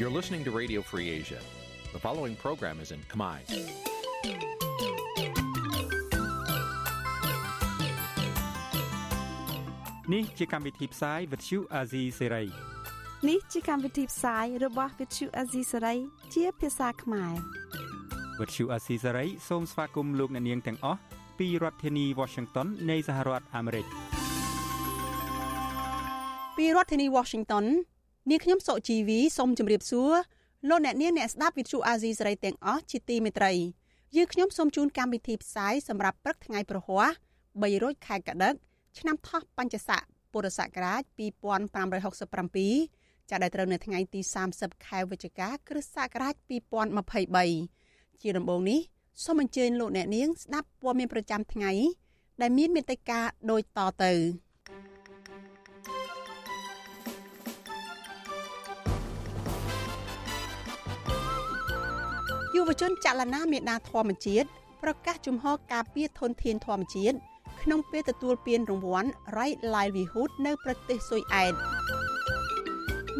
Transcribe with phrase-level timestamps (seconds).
[0.00, 1.40] You're listening to Radio Free Asia.
[1.92, 3.36] The following program is in Khmer.
[10.14, 12.46] នេះជាកម្មវិធីផ្សាយ Vuthu Azizi Serai
[13.28, 15.98] នេះជាកម្មវិធីផ្សាយរបស់ Vuthu Azizi Serai
[16.34, 17.34] ជាភាសាខ្មែរ
[18.38, 21.00] Vuthu Azizi Serai សូមស្វាគមន៍លោកអ្នកនាងទាំងអស់
[21.38, 23.86] ពីរដ្ឋធានី Washington នៃសហរដ្ឋអាមេរិក
[26.56, 27.64] ពីរដ្ឋធានី Washington
[28.28, 30.12] នាងខ្ញុំសុជីវីសូមជម្រាបសួរ
[30.68, 33.52] លោកអ្នកនាងអ្នកស្ដាប់ Vuthu Azizi Serai ទាំងអស់ជាទីមេត្រី
[34.16, 37.08] យើងខ្ញុំសូមជូនកម្មវិធីផ្សាយសម្រាប់ព្រឹកថ្ងៃប្រហ័ស
[37.52, 38.54] 3រោចខែកដឹក
[38.98, 40.00] ឆ្នាំថោះបัญចស័ក
[40.32, 44.20] ពុរសករាជ2567ចាប់ដែលត្រូវនៅថ្ងៃទី
[44.54, 46.34] 30ខែវិច្ឆិកាគ្រិស្តសករាជ
[47.08, 48.80] 2023ជាដំបូងនេះ
[49.24, 51.72] សូមអញ្ជើញលោកអ្នកនាងស្ដាប់ព័ត៌មានប្រចាំថ្ងៃ
[52.40, 54.12] ដែលមានមេត្តាដូចតទៅ
[62.54, 64.48] យុវជនចលនាមេដាធម្មជាតិ
[64.82, 67.16] ប្រកាសជំហរការពារធនធានធម្មជាតិ
[67.62, 71.54] ក្នុងពេលទទួលពានរង្វាន់ Right Livelihood នៅប្រទេសស៊ុយអែត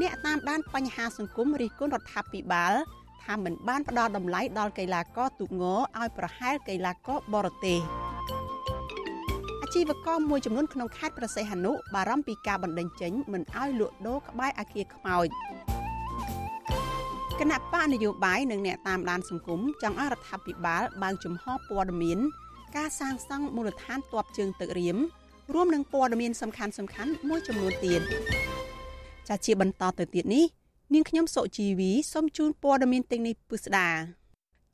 [0.01, 2.73] អ្នកតាមដានបញ្ហាសង្គមរិះគន់រដ្ឋាភិបាល
[3.25, 7.79] ថាមិនបានផ្ដល់តម្លៃដល់កីឡាករទូកងឲ្យប្រហែលកីឡាករបរទេស
[9.63, 15.29] អាជីវករមួយចំនួនក្នុងខេត្តប្រសេះហនុបារម្ភពីការបណ្តេញចេញមិនឲ្យលក់ដូរក្បែរអាគារខ្មោច
[17.41, 22.19] គណៈបកនយោបាយនិងអ្នកតាមដានសង្គមចង់ឲ្យរដ្ឋាភិបាលបើកចំហព័ត៌មាន
[22.77, 24.97] ការសាងសង់មូលដ្ឋានទ័ពជើងទឹករៀម
[25.55, 28.01] រួមនឹងព័ត៌មានសំខាន់សំខាន់មួយចំនួនទៀត
[29.29, 30.45] ចាជាបន្តទៅទៀតនេះ
[30.95, 33.89] នាងខ្ញុំសុជីវីសូមជូនព័ត៌មានទាំងនេះពិស្ដា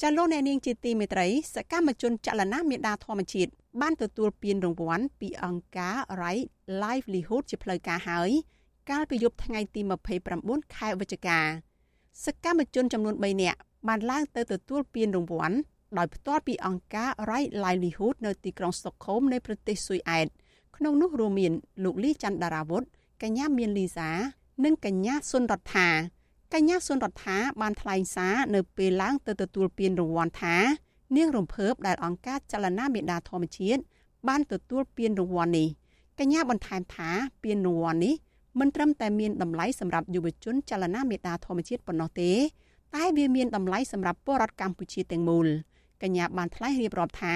[0.03, 3.51] ចាលោកអ្នកនាងជាទីមេត្រីសកម្មជនចលនាមេដាធម្មជាតិ
[3.81, 6.47] បានទទួលពានរង្វាន់ពីអង្គការ Right
[6.83, 8.31] Livelihood ជាផ្លូវការហើយ
[8.91, 9.81] កាលពីយប់ថ្ងៃទី
[10.29, 11.41] 29ខែវិច្ឆិកា
[12.25, 15.57] សកម្មជនចំនួន3នាក់បានឡើងទៅទទួលពានរង្វាន់
[15.99, 20.27] ដោយផ្ទាល់ពីអង្គការ Right Livelihood នៅទីក្រុងស្តុកហូមនៃប្រទេសស៊ុយអែត
[20.77, 21.53] ក្នុងនោះរួមមាន
[21.85, 22.83] លោកលីច័ន្ទដារាវុធ
[23.23, 24.11] កញ្ញាមានលីសា
[24.65, 25.89] និងកញ្ញាសុនរដ្ឋា
[26.55, 30.57] កញ្ញាសុនរដ្ឋាបានថ្លែងសារនៅពេលឡើងទៅទទួលពានរង្វាន់ថា
[31.17, 33.81] នាងរំភើបដែលអង្គការចលនាមេដាធម្មជាតិ
[34.29, 35.69] បានទទួលពានរង្វាន់នេះ
[36.19, 37.11] កញ្ញាបន្ថែមថា
[37.45, 38.15] ពានរង្វាន់នេះ
[38.61, 42.33] មិនត្រឹមតែមានតម្លៃសម្រាប់យុវជនចលនាមេដាធម្មជាតិប៉ុណ្ណោះទេ
[42.95, 45.47] តែវាមានតម្លៃសម្រាប់ពលរដ្ឋកម្ពុជាទាំងមូល
[46.03, 47.35] កញ្ញាបានថ្លែងរៀបរាប់ថា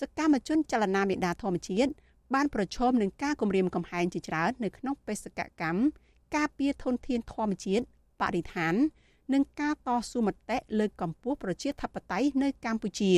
[0.00, 1.90] សកម្មជនចលនាមេដាធម្មជាតិ
[2.34, 5.80] បានប្រឈមនឹងការគំរាមកំហែងជាច្រើននៅក្នុងបេសកកម្ម
[6.36, 7.84] ការពារធនធានធម្មជាតិ
[8.20, 8.74] បរិស្ថាន
[9.32, 13.12] និងការតស៊ូមតិលើកកម្ពស់ប្រជាធិបតេយ្យនៅកម្ពុជា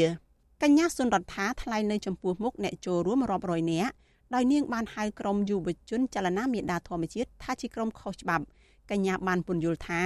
[0.63, 3.93] កញ្ញាសុនរដ្ឋាថ្លែងនៅចំពោះមុខអ្នកចូលរួមរាប់រយនាក់
[4.35, 8.45] ដោយនាងបានហៅក្រុមយុវជនចលនាមេដាធម្មជាតិថាជាក្រុមខុសច្បាប់
[8.91, 10.03] កញ្ញាបានពន្យល់ថា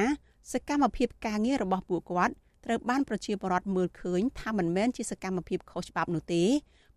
[0.52, 2.34] សកម្មភាពការងាររបស់ពួកគាត់
[2.64, 6.44] ត្រូវបានប្រជាពលរដ្ឋមើលឃើញថាមិនមែនជាសកម្មភាពខុសច្បាប់នោះទេ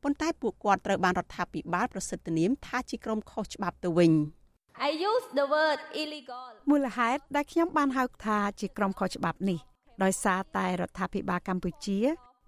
[0.03, 4.11] ប៉ុន្តែពួកគាត់ត្រូវបានរដ្ឋាភិបាលប្រសិទ្ធនាមថាជាក្រុមខុសច្បាប់ទៅវិញ
[4.87, 9.59] I use the word illegal មូលហេតុដែលខ្ញុំបានហៅថាជាក្រុមខុសច្បាប់នេះ
[10.03, 11.99] ដោយសារតែរដ្ឋាភិបាលកម្ពុជា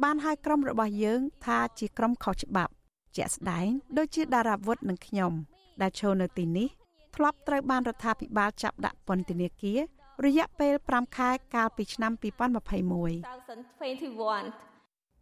[0.03, 2.71] បានហៅក្រុមរបស់យើងថាជាក្រុមខុសច្បាប់
[3.16, 5.31] ជាក់ស្ដែងដូចជាតារាវុធនិងខ្ញុំ
[5.81, 6.68] ដែលចូលនៅទីនេះ
[7.16, 9.79] ធ្លាប់ត្រូវបានរដ្ឋាភិបាលចាប់ដាក់ពន្ធនាគារ
[10.25, 12.23] រយៈពេល5ខែកាលពីឆ្នាំ2021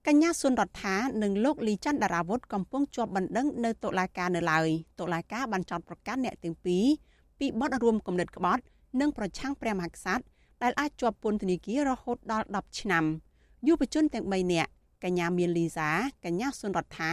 [0.07, 4.67] កញ្ញាសុនរដ្ឋានិងលោកលីច័ន្ទដារាវុធកំពុងជាប់បណ្ដឹងនៅតុលាការនៅឡើយ
[4.99, 6.85] តុលាការបានចោទប្រកាន់អ្នកទាំងពីរ
[7.39, 8.61] ពីបទរួមគំនិតក្បត់
[8.99, 10.23] និងប្រឆាំងព្រះមហាក្សត្រ
[10.63, 13.03] ដែលអាចជាប់ពន្ធនាគាររហូតដល់10ឆ្នាំ
[13.67, 14.69] យុវជនទាំង3នាក់
[15.03, 15.89] កញ្ញាមានលីសា
[16.25, 17.11] កញ្ញាសុនរដ្ឋា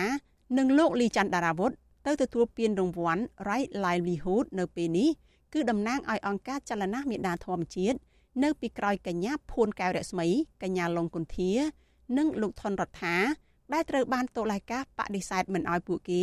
[0.59, 1.71] និងលោកលីច័ន្ទដារាវុធ
[2.07, 5.11] ទៅទទួលពានរង្វាន់ Right Livelihood នៅពេលនេះ
[5.53, 7.99] គឺតំណាងឲ្យអង្គការចលនាមេដាធម្មជាតិ
[8.43, 10.29] នៅពីក្រោយកញ្ញាភួនកែវរស្មី
[10.63, 11.53] កញ្ញាលងគុន្ធា
[12.19, 13.17] និងលោកថនរដ្ឋា
[13.73, 16.23] ដែលត្រូវបានតុលាការបដិសេធមិនឲ្យពួកគេ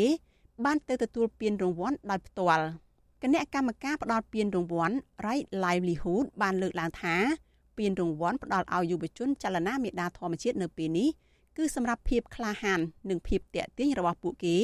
[0.65, 2.65] បានទៅទទួលពានរង្វាន់ដោយផ្ទាល់
[3.23, 7.15] គណៈកម្មការផ្ដល់ពានរង្វាន់ Right Livelihood បានលើកឡើងថា
[7.77, 11.09] ពានរង្វាន់ផ្ដល់ឲ្យយុវជនចលនាមេដាធម្មជាតិនៅពេលនេះ
[11.57, 12.79] គឺសម្រាប់ភាពក្លាហាន
[13.09, 14.57] និងភាពតាក់ទាញរបស់ពួកគេ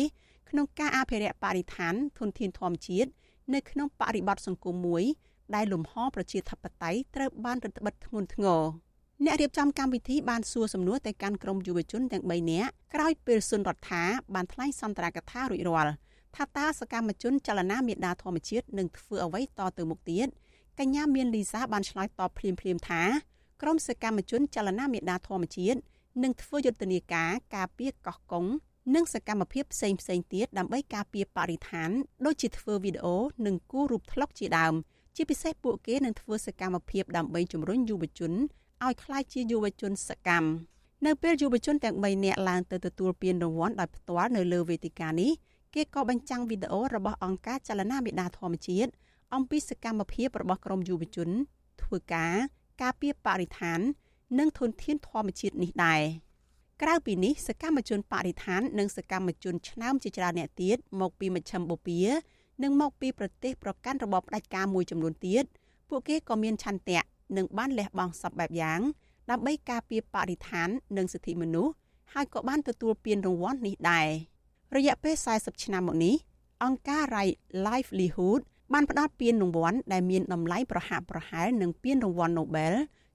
[0.49, 3.09] ក្នុងការអភិរក្សបរិស្ថានធនធានធម្មជាតិ
[3.53, 5.03] នៅក្នុងបរិបទសង្គមមួយ
[5.55, 8.61] ដែលលំហប្រជាធិបតេយ្យត្រូវបានរឹតបន្តឹងធ្ងន់ធ្ងរ
[9.25, 14.03] អ្នករៀបចំកម្មវិធីបានសួរសំណួរទៅកាន់ក្រុមយុវជនទាំង3នាក់ក្រោយពេលសុនរដ្ឋា
[14.33, 15.93] បានថ្លែងសន្ទរកថារួចរាល់
[16.35, 20.27] ថាតើសកម្មជនចលនាមេដាធម្មជាតិនឹងធ្វើអ្វីតទៅមុខទៀត
[20.79, 23.03] កញ្ញាមានលីសាបានឆ្លើយតបភ្លាមៗថា
[23.61, 25.79] ក្រុមសកម្មជនចលនាមេដាធម្មជាតិ
[26.23, 28.45] នឹងធ្វើយុទ្ធនាការការពារកោះកុង
[28.95, 31.89] និងសកម្មភាពផ្សេងផ្សេងទៀតដើម្បីការពារបរិស្ថាន
[32.25, 33.15] ដូចជាធ្វើវីដេអូ
[33.45, 34.73] និងគូររូបថ្លុកជាដើម
[35.15, 38.31] ជាពិសេសពួកគេនឹងធ្វើសកម្មភាពដើម្បីជំរុញយុវជន
[38.83, 40.49] ឲ្យក្លាយជាយុវជនសកម្ម
[41.05, 45.31] នៅពេលយុវជនទាំង3នាក់ឡើងទៅទទួលពានរង្វាន់ដោយផ្ទាល់នៅលើវេទិកានេះ
[45.75, 48.91] គេក៏បញ្ចាំងវីដេអូរបស់អង្គការចលនាមេដាធម្មជាតិ
[49.35, 51.29] អំពីសកម្មភាពរបស់ក្រុមយុវជន
[51.83, 52.35] ធ្វើការ
[52.81, 53.79] ការពារបរិស្ថាន
[54.39, 56.01] និងធនធានធម្មជាតិនេះដែរ
[56.81, 62.05] ក្រៅពីនេះសកម្មជនបរិស្ថាននិងសកម្មជនឆ្នើមជាច្រើនអ្នកទៀតមកពីមជ្ឈមបូព៌ា
[62.63, 65.43] និងមកពីប្រទេសប្រកាន់របបផ្ដាច់ការមួយចំនួនទៀត
[65.89, 67.01] ពួកគេក៏មានឆន្ទៈ
[67.37, 68.79] និងបានលះបង់សពបែបយ៉ាង
[69.29, 71.73] ដើម្បីការពារបរិស្ថាននិងសិទ្ធិមនុស្ស
[72.13, 74.07] ហើយក៏បានទទួលពានរង្វាន់នេះដែរ
[74.75, 76.15] រយៈពេល40ឆ្នាំមកនេះ
[76.63, 78.41] អង្គការ Right Livelihood
[78.73, 82.73] បានផ្ដល់ពានរង្វាន់ដែលមានតម្លៃប្រហាក់ប្រហែលនឹងពានរង្វាន់ Nobel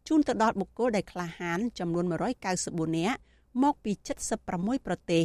[0.09, 3.19] ជូនទៅដល់បុគ្គលដែលក្លាហានចំនួន194នាក់
[3.63, 3.93] មកពី
[4.41, 5.25] 76ប្រទេស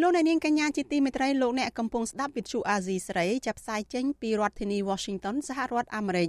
[0.00, 6.28] លោកអ្នកនាងកញ្ញាជាទីមេត្រីលោកអ្នកកំពុងស្ដាប់វិទ្យុអាស៊ីសេរីចាប់ផ្សាយចេញពីរដ្ឋធានី Washington សហរដ្ឋអាមេរិក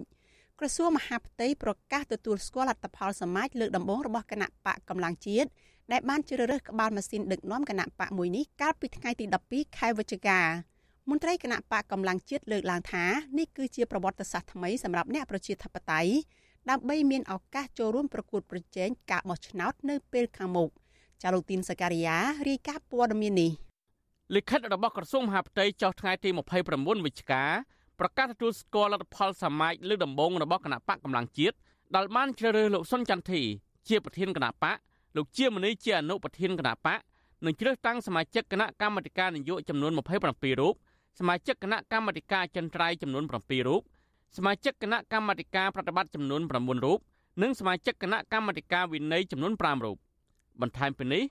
[0.60, 5.50] ក្រសួងមហាផ្ទៃប្រកាសទទួលស្គាល់លទ្ធផលសមាជលើកដំបូងរបស់គណៈបកកម្លាំងជាតិ
[5.92, 10.40] ដែលបានជ្រើសរើសក្បាលម៉ាស៊ីនដឹកនាំគណៈបកមួយនេះកាលពីថ្ងៃទី12ខែវិច្ឆិកា
[11.10, 13.04] មន្ត្រីគណៈបកកម្លាំងជាតិលើកឡើងថា
[13.38, 16.12] នេះគឺជាប្រវត្តិសាស្ត្រថ្មីសម្រាប់អ្នកប្រជាធិបតេយ្យ
[16.70, 20.70] ដើម្បីមានឱកាសចូលរួមប្រកួតប្រជែងការបោះឆ្នោតនៅពេលខាងមុខ
[21.24, 22.18] ចាលូទីនសការីយ៉ា
[22.50, 23.52] រាយការណ៍ព័ត៌មាននេះ
[24.36, 26.30] លិខិតរបស់ក្រសួងមហាផ្ទៃចុះថ្ងៃទី
[26.68, 27.44] 29វិច្ឆិកា
[28.00, 31.56] ប្រកាសទទួលស្គាល់លទ្ធផលសមាជលើកដំបូងរបស់គណៈបកកម្លាំងជាតិ
[31.96, 33.42] ដែលបានជ្រើសរើសលោកសុនចន្ទធី
[33.88, 34.78] ជាប្រធានគណៈបក
[35.16, 37.00] លោកជាមនីជាអនុប្រធានគណៈបក
[37.46, 40.74] និងជ្រើសតាំងសមាជិកគណៈកម្មាធិការនយោបាយចំនួន27រូប
[41.20, 43.82] សមាជិកគណៈកម្មាធិការចិនត្រៃចំនួន7រូប
[44.38, 47.00] សមាជិកគណៈកម្មាធិការប្រតិបត្តិចំនួន9រូប
[47.42, 49.98] និងសមាជិកគណៈកម្មាធិការវិន័យចំនួន5រូប
[50.62, 51.24] បន្ថែមពីនេះ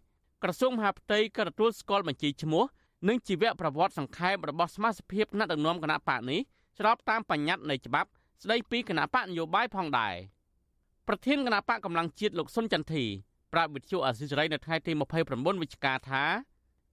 [0.43, 2.65] ក្រសួងមហាផ្ទៃក៏ទទួលស្គាល់បញ្ជីឈ្មោះ
[3.09, 6.41] និងជីវប្រវត្តិសង្ខេបរបស់សមាជិកភាពគណៈដឹកនាំគណៈបកនេះ
[6.79, 8.09] ស្របតាមបញ្ញត្តិនៃច្បាប់
[8.43, 10.15] ស្ដីពីគណៈបកនយោបាយផងដែរ
[11.09, 13.05] ប្រធានគណៈបកកម្លាំងជាតិលោកសុនចន្ទធី
[13.53, 14.93] ប្រាប់វិទ្យុអាស៊ីសេរីនៅថ្ងៃទី
[15.23, 16.25] 29វិច្ឆិកាថា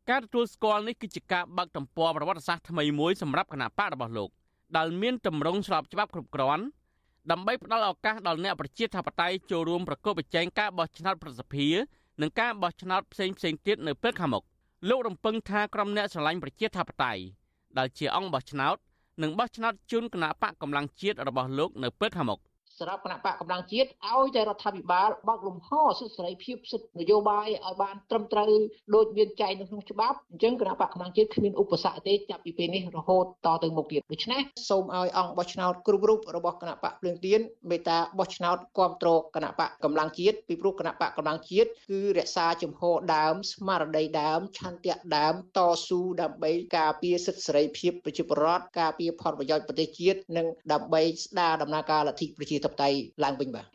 [0.10, 4.30] ការទទួលស្គាល់នេះគឺជាការបើកទំព័រប្រវត្តិសាស្ត្រថ្មីមួយសម្រាប់គណៈបករបស់លោក
[4.78, 6.64] ដែលមានតម្រង់ស្របច្បាប់គ្រប់គ្រាន់
[7.32, 11.76] ដើម្បីផ្ដល់ឱកាសដល់អ្នកប្រជាធិបតេយ្យចូលរួមប្រកបប្រជែងការបោះឆ្នោតប្រសិទ្ធភាព
[12.22, 14.44] និងការបោះឆ្នោតផ្សេងផ្សេងទៀតនៅពេលខាងមុខ
[14.90, 17.22] លោករំពឹងថាក្រុមអ្នកស្រឡាញ់ប្រជាធិបតេយ្យ
[17.78, 18.78] ដែលជាអង្គបោះឆ្នោត
[19.22, 22.40] នឹងបោះឆ្នោតជូនគណៈបកកម្លាំងជាតិរបស់លោកនៅពេលខាងមុខ
[22.82, 25.70] សម្រាប់គណៈបកកម្លាំងជាតិឲ្យតែរដ្ឋាភិបាលបើកលំហ
[26.00, 28.52] សិទ្ធិសេរីភាពសិទ្ធិនយោបាយឲ្យបានត្រឹមត្រូវ
[28.96, 37.40] ដូចមានចែងនៅក្នុងច្បាប់អញ្ចឹងគណៈបកកម្លាំងជាតិគ្មានឧបសគ្គទេចាប់ពីពេលនេះរហូតតទៅមុខទៀតដូច្នេះសូមឲ្យអង្គបោះឆ្នោតគ្រប់រូបរបស់គណៈបកភ្លើងទៀន
[37.70, 53.66] មេត្តាបោះឆ្នោតគ្រប់គ្រងគណៈបកកម្លាំងជាតិពីព្រោះគណៈបកកម្លាំងជាតិគឺរក្សាជំហរដើមស្មារតីដើមឆន្ទៈដើមតស៊ូដើម្បីការពារសិទ្ធិសេរីភាពប្រជាពលរដ្ឋការពារផលប្រយោជន៍ប្រទេសជាតិនិងដើម្បីស្ដារដំណើរការលទ្ធិប្រជាធិបតេយ្យឡើងវិញបាទ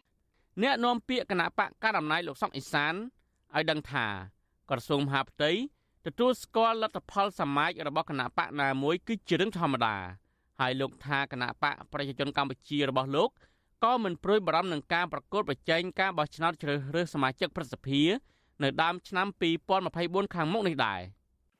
[0.62, 2.94] អ្នកនាំពាក្យគណៈបកកណ្ដាលអំណាចលោកសុកអេសាន
[3.54, 4.06] ឲ្យដឹងថា
[4.70, 5.50] ក្រសួងមហាផ្ទៃ
[6.06, 9.96] ទទួលស្គាល់លទ្ធផលសមាជរបស់គណៈបកណាមួយគឺជារឿងធម្មតា
[10.60, 13.30] ហើយលោកថាគណៈបកប្រជាជនកម្ពុជារបស់លោក
[13.84, 18.02] ក៏មិនព្រួយបារម្ភនឹងការប្រកួតប្រជែងការបោះឆ្នោតជ្រើសរើសសមាជិកប្រសិទ្ធិ
[18.62, 19.26] នៅដើមឆ្នាំ
[19.80, 21.00] 2024ខាងមុខនេះដែរ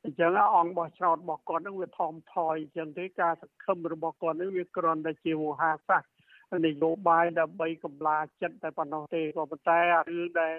[0.04, 6.15] អញ្ចឹងអង្គបោះឆ្នោតរបស់គាត់នឹងវាថមថយអញ្ចឹងទេការសង្ឃឹមរបស់គាត់នឹងវាគ្រាន់តែជាវោហារសាស្ត្រ
[6.64, 10.54] នយោបាយដើម្បីកម្លាចិត្តតែប៉ុណ្ណោះទេក៏ប៉ុន្តែអារឿងដែល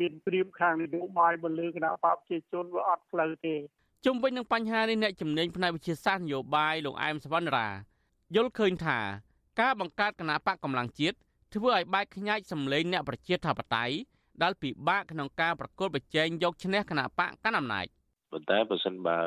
[0.00, 3.54] មានព្រៀបខាងនយោបាយមកលើគណៈបកប្រជាជនវាអត់ផ្លូវទេ
[4.04, 7.68] ជុំវិញនឹងបញ្ហានេះអ្នកជំនាញផ្នែកវិទ្យាសាស្ត្រនយោបាយលោកអែមសវណ្ណរា
[8.34, 8.98] យល់ឃើញថា
[9.60, 11.16] ការបង្កើតគណៈបកកម្លាំងជាតិ
[11.54, 13.94] ធ្វើឲ្យបែកខ្ញែកសម្លេងអ្នកប្រជាធិបតេយ្យ
[14.42, 17.86] ដែលពិបាកក្នុងការប្រកួតប្រជែងយកឈ្នះគណៈបកកណ្ដាលអំណាច
[18.32, 19.18] ប៉ុន្តែបើសិនបើ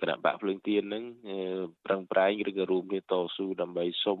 [0.00, 1.04] គណៈបកភ្លើងទៀននឹង
[1.86, 4.18] ប្រឹងប្រែងឬក៏រួមគ្នាតស៊ូដើម្បីសុំ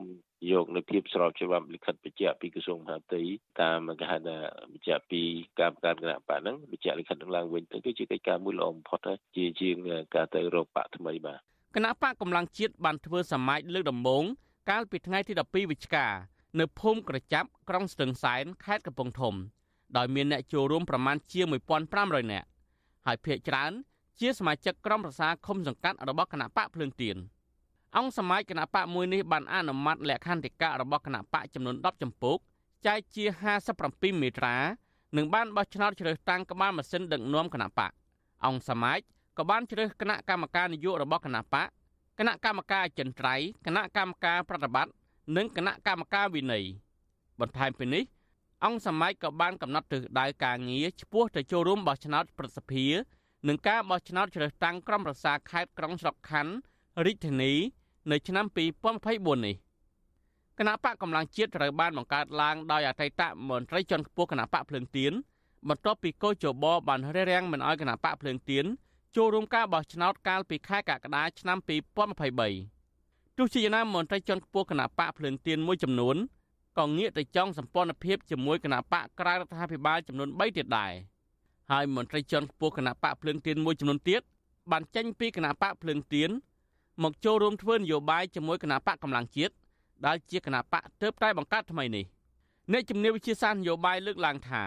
[0.52, 3.22] យកនៅភាពស្របច្បាប់លិខិតបញ្ជាក់ពីក្រសួងមហាផ្ទៃ
[3.60, 4.36] តាមគេហៅថា
[4.72, 5.22] បញ្ជាក់ពី
[5.60, 9.00] ការបង្កើតគណៈបកហ្នឹងបញ្ជាក់លិខិតនឹងឡើងវិញទៅគឺជាកិច្ចការមួយល្អបំផុត
[9.36, 9.76] ជាជាង
[10.14, 11.40] ការទៅរកបកថ្មីបាទ
[11.76, 14.24] គណៈបកកម្លាំងជាតិបានធ្វើសមាជលើកដំបូង
[14.70, 16.06] កាលពីថ្ងៃទី12វិច្ឆិកា
[16.60, 19.34] នៅភូមិក្រចាប់ក្រុងស្ទឹងសែនខេត្តកំពង់ធំ
[19.96, 21.40] ដោយមានអ្នកចូលរួមប្រមាណជា
[21.86, 22.46] 1500នាក់
[23.06, 23.72] ហើយភ្នាក់ច្រើន
[24.20, 27.16] ជាសមាជិកក្រុមប្រឹក្សាឃុំសង្កាត់របស់គណៈបកភ្លើងទៀន
[27.96, 32.36] អង្គសមាជគណៈបកមួយនេះបានអនុម័តលក្ខន្តិកៈរបស់គណៈបកចំនួន10ចម្ពោះ
[32.86, 33.24] ចែកជា
[33.72, 34.56] 57មេត្រា
[35.16, 37.90] និងបានបោះឆ្នោតជ្រើសតាំងក្បាលម៉ាស៊ីនដឹកនាំគណៈបក
[38.46, 38.98] អង្គសមាជ
[39.38, 41.68] ក៏បានជ្រើសគណៈកម្មការនយោបាយរបស់គណៈបក
[42.18, 44.92] គណៈកម្មការចិន្ត្រៃយ៍គណៈកម្មការប្រតិបត្តិ
[45.36, 46.64] និងគណៈកម្មការវិន័យ
[47.40, 48.04] បន្ថែមពីនេះ
[48.64, 52.94] អង្គសមាជក៏បានកំណត់ទិសដៅការងារឆ្ពោះទៅចូលរួមបោះឆ្នោតប្រសិទ្ធភាព
[53.48, 56.52] និងការបោះឆ្នោតជ្រើសតាំងក្រុមប្រឹក្សាខេត្តក្រុងស្រុកខណ្ឌ
[57.06, 57.52] រាជធានី
[58.10, 58.46] នៅឆ្នាំ
[58.94, 59.54] 2024នេះ
[60.58, 65.12] គណៈបកកម្លាំងជាតិត្រូវបានបង្កើតឡើងដោយអតីតមន្ត្រីជាន់ខ្ពស់គណៈបកភ្លើងទៀន
[65.68, 68.64] បន្ទាប់ពីកោជបបានរារាំងមិនឲ្យគណៈបកភ្លើងទៀន
[69.16, 76.16] ចូលរួមការបោះឆ្នោតកាលពីខែកក្កដាឆ្នាំ2023ទោះជាយ៉ាងណាមន្ត្រីជាន់ខ្ពស់គណៈបកភ្លើងទៀនមួយចំនួន
[76.78, 80.92] ក៏ងាកទៅចង់សម្ព័ន្ធភាពជាមួយគណៈបកក្រៅរដ្ឋាភិបាលចំនួន3ទៀតដែរ
[81.72, 84.22] ហើយមន្ត្រីជាន់ខ្ពស់គណៈបកភ្លើងទៀនមួយចំនួនទៀត
[84.72, 86.30] បានចេញពីគណៈបកភ្លើងទៀន
[87.02, 89.54] មកចូលរួមធ្វើនយោបាយជាមួយគណៈបកកម្លាំងជាតិ
[90.06, 92.04] ដែលជាគណៈបកទើបតែបង្កើតថ្មីនេះ
[92.72, 94.62] អ្នកជំនាញវិជាសាស្ត្រនយោបាយលើកឡើងថា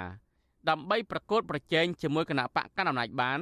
[0.70, 3.40] ដើម្បីប្រកួតប្រជែងជាមួយគណៈបកកណ្ដាលអំណាចបាន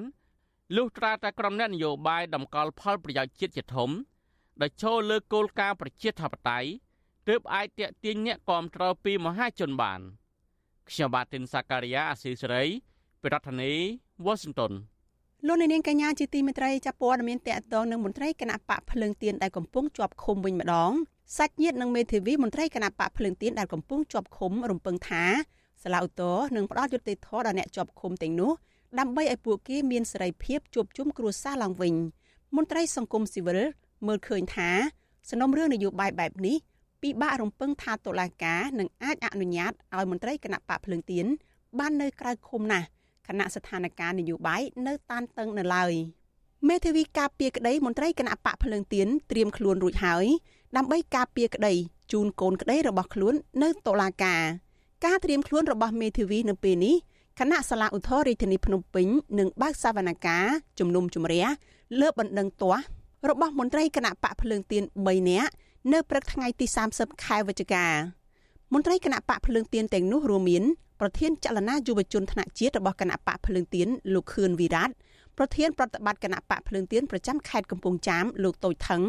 [0.75, 3.89] លុះត្រាតែក្រុមអ្នកនយោបាយដំកល់ផលប្រយោជន៍ជាតិជាធំ
[4.61, 6.69] ដែលចូលលើគោលការណ៍ប្រជាធិបតេយ្យ
[7.27, 10.01] ទើបអាចតាក់ទាញអ្នកគាំទ្រពីមហាជនបាន
[10.89, 12.65] ខ្ញុំបាទទីនសាការីយ៉ាអស៊ីសេរី
[13.23, 13.81] ប្រធានាធិ
[14.25, 14.71] បតី Washington
[15.47, 20.91] លោកនាងកញ្ញាជាទីមេត្រីចាប់ព័ត៌មានតកតងនឹងមន្ត្រីគណៈបកភ្លើងទៀនដែលកំពុងជាប់ឃុំវិញម្ដង
[21.37, 25.23] សាច់ញាតិនិងមេធាវីមន្ត្រីគណៈបកភ្លើងទៀនដែលកំពុងជាប់ឃុំរំពឹងថា
[25.83, 28.51] សាឡាវតោនឹងផ្ដល់យុត្តិធម៌ដល់អ្នកជាប់ឃុំទាំងនោះ
[28.99, 31.93] ដើម្បីឲ្យពួកគេមានសេរីភាពជួបជុំគ្រួសារឡើងវិញ
[32.55, 33.59] មន្ត្រីសង្គមស៊ីវិល
[34.07, 34.69] មើលឃើញថា
[35.29, 36.55] សំណុំរឿងនយោបាយបែបនេះ
[37.01, 41.25] ពិបាករំពឹងថាតុលាការនឹងអាចអនុញ្ញាតឲ្យមន្ត្រីគណៈបកភ្លើងទៀន
[41.79, 42.87] បាននៅក្រៅឃុំណាស់
[43.27, 45.93] គណៈស្ថានភាពនយោបាយនៅតានតឹងនៅឡើយ
[46.69, 50.25] មេធាវីការពារក្តីមន្ត្រីគណៈបកភ្លើងទៀនត្រៀមខ្លួនរួចហើយ
[50.77, 51.73] ដើម្បីការពារក្តី
[52.11, 54.41] ជូនកូនក្តីរបស់ខ្លួននៅតុលាការ
[55.05, 56.95] ការត្រៀមខ្លួនរបស់មេធាវីនៅពេលនេះ
[57.39, 59.07] គណៈសាលាឧទ្ធររាជធានីភ្នំពេញ
[59.39, 60.49] នឹងបើកសវនកម្ម
[60.79, 61.45] ជំនុំជម្រះ
[61.99, 62.83] លើបណ្ដឹងទាស់
[63.29, 65.51] របស់មន្ត្រីគណៈបកភ្លើងទៀន3នាក់
[65.93, 66.65] នៅព្រឹកថ្ងៃទី
[66.95, 67.85] 30ខែវិច្ឆិកា
[68.73, 70.63] មន្ត្រីគណៈបកភ្លើងទៀនទាំងនោះរួមមាន
[70.99, 74.85] ប្រធានចលនាយុវជនថ្នាក់ជាតិរបស់គណៈបកភ្លើងទៀនលោកខឿនវិរៈ
[75.37, 79.03] ប្រធានប្រតិបត្តិគណៈបកភ្លើងទៀនប្រចាំខេត្តកំពង់ចាមលោកតូចថង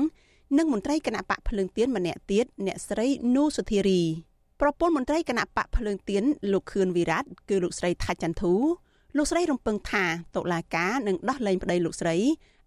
[0.59, 4.03] និងមន្ត្រីគណៈបកភ្លើងទៀនម្នាក់ទៀតអ្នកស្រីនូសុធារី
[4.61, 8.53] ប្រពន្ធមន្ត្រីគណៈបកភ្លើងទៀនលោកខឿនវិរៈគឺលោកស្រីថាច់ចន្ទធូ
[9.17, 10.05] លោកស្រីរំពឹងថា
[10.37, 12.17] តុលាការនឹងដោះលែងប្តីលោកស្រី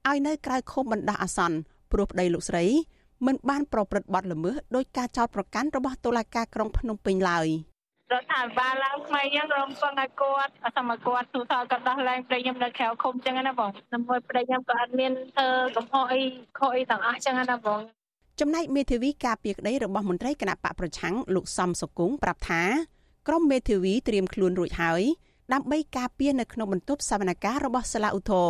[0.07, 1.57] ឲ្យនៅក្រៅឃុំបណ្ដោះអាសន្ន
[1.91, 2.65] ព្រោះប្តីលោកស្រី
[3.25, 7.47] មិនបានប្រព្រឹត្តបទល្មើសដោយការចោទប្រកាន់របស់តុលាការក្រុងភ្នំពេញឡើយ
[8.13, 16.21] រដ្ឋាភិបាលឡើងថ្មីយើងរំពឹងឲ្យគាត់សមគាត់ទូសាគាត់ដោះលែងប្តីខ្ញុំនៅក្រៅឃុំចឹងណាបងដើម្បីប្តីខ្ញុំក៏អត់មានធ្វើកំហុសអី
[16.57, 17.79] ខុសអីទាំងអស់ចឹងណាបង
[18.39, 22.63] ចំណែកមេធាវីការពារក្តីរបស់មន្ត្រីគណៈបកប្រឆាំងលោកសំសុគងប្រាប់ថា
[23.27, 25.01] ក្រុមមេធាវីត្រៀមខ្លួនរួចហើយ
[25.53, 28.49] ដើម្បីការពារនៅក្នុងបន្ទប់សវនកម្មរបស់សាលាឧទ្ធរ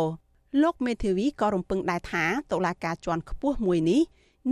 [0.62, 4.00] លោកមេធាវីក៏រំពឹងដែរថាតុលាការជាន់ខ្ពស់មួយនេះ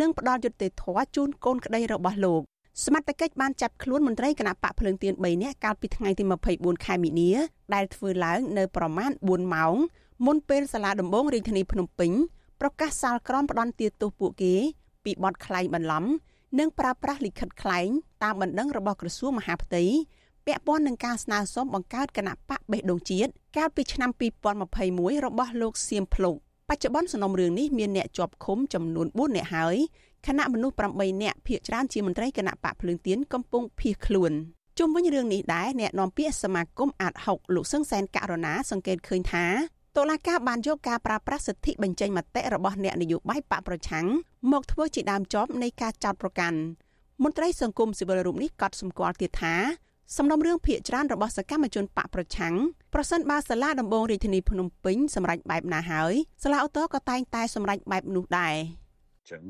[0.00, 2.42] នឹងផ្ដល់យុត្តិធម៌ជូនកូនក្តីរបស់លោក
[2.85, 7.30] សមត្ថកិច្ចបានចាប់ខ្លួនមន្ត្រីគណៈបកភ្លើងទៀន3នាក់កាលពីថ្ងៃទី24ខែមីនា
[7.75, 9.75] ដែលធ្វើឡើងនៅប្រមាណ4ម៉ោង
[10.26, 12.12] មុនពេលសាលាដំបងរាជធានីភ្នំពេញ
[12.61, 14.54] ប្រកាសសាលក្រមផ្ដន់ទាទោសពួកគេ
[15.04, 16.04] ពីបទក្លែងបន្លំ
[16.59, 17.88] និងប្រើប្រាស់លិខិតក្លែង
[18.23, 19.83] តាមបណ្ដឹងរបស់ក្រសួងមហាផ្ទៃ
[20.47, 24.11] ពាក់ព័ន្ធនឹងការស្នើសុំបង្កើតគណៈបកបេះដូងជាតិកាលពីឆ្នាំ
[24.68, 26.35] 2021របស់លោកសៀមភ្លុក
[26.68, 29.76] បច្ចុប្បន្នសំណុំរឿងនេះមានអ្នកជាប់ឃុំចំនួន4នាក់ហើយ
[30.26, 34.33] ខណៈមនុស្ស8នាក់ភៀសច្រើនជាមន្ត្រីគណៈបកភ្លើងទៀនកំពុងភៀសខ្លួន
[34.78, 39.47] ជុំវិញរឿងនេះដែរអ្នកនាំពាក្យសមាគមអាត6លោកសឹងសែនករណាសង្កេតឃើញថា
[39.97, 44.06] តុលាការបានយកការប្រើប្រាស់សិទ្ធិបញ្ចេញមតិរបស់អ្នកនយោបាយបកប្រឆាំង
[44.52, 46.59] មកធ្វើជាដើមចបនៃការចោទប្រកាន់
[47.23, 49.54] មន្ត្រីសង្គមស៊ីវិលរូបនេះក៏សម្គាល់ទៀតថា
[50.16, 52.54] សំណុំរឿងភាកច្រើនរបស់សកម្មជនបកប្រឆាំង
[52.95, 58.56] ប្រសិនបើសាលាដំបងរាជធានីភ្នំពេញសម្រេចបែបណាហើយសាលាឧទ្ធរក៏តែងតែសម្រេចបែបនោះដែរ
[59.30, 59.42] ចឹង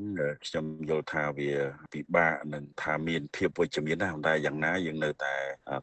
[0.45, 1.51] ខ្ញុំយល់ថាវា
[1.93, 5.35] ពិបាកនឹងថាមានភាពវិជ្ជមានណាស់តែយ៉ាងណាយើងនៅតែ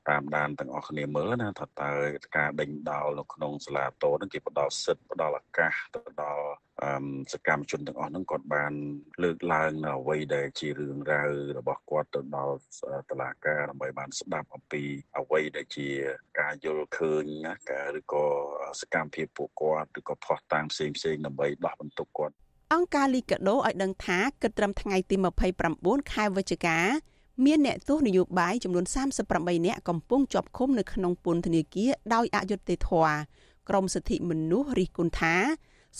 [0.08, 1.92] តាមដានទាំងអស់គ្នាមើលណាថាតើ
[2.36, 6.46] ការដេញដោលនៅក្នុងសាលាតូនឹងគេផ្ដល់សិទ្ធិផ្ដល់ឱកាសទៅដល់
[7.32, 8.72] សកម្មជនទាំងអស់ហ្នឹងគាត់បាន
[9.22, 12.56] លើកឡើងនៅអ្វីដែលជារឿងរ៉ាវរបស់គាត់ទៅដល់
[13.10, 14.82] តុលាការដើម្បីបានស្ដាប់អំពី
[15.18, 15.88] អ្វីដែលជា
[16.40, 18.24] ការយល់ឃើញណាការឬក៏
[18.80, 22.36] សកម្មភាពពួកគាត់ឬក៏ផោះតាំងផ្សេងផ្សេងដើម្បីដោះបន្ទុកគាត់
[22.72, 25.16] អង្គការលីកាដូឲ្យដឹងថាគិតត្រឹមថ្ងៃទី
[25.64, 26.78] 29ខែវិច្ឆិកា
[27.44, 28.84] មានអ្នកទោសនយោបាយចំនួន
[29.26, 33.14] 38នាក់កំពុងជាប់ឃុំនៅក្នុងពន្ធនាគារដោយអយុត្តិធម៌
[33.68, 35.34] ក្រមសិទ្ធិមនុស្សរិះគន់ថា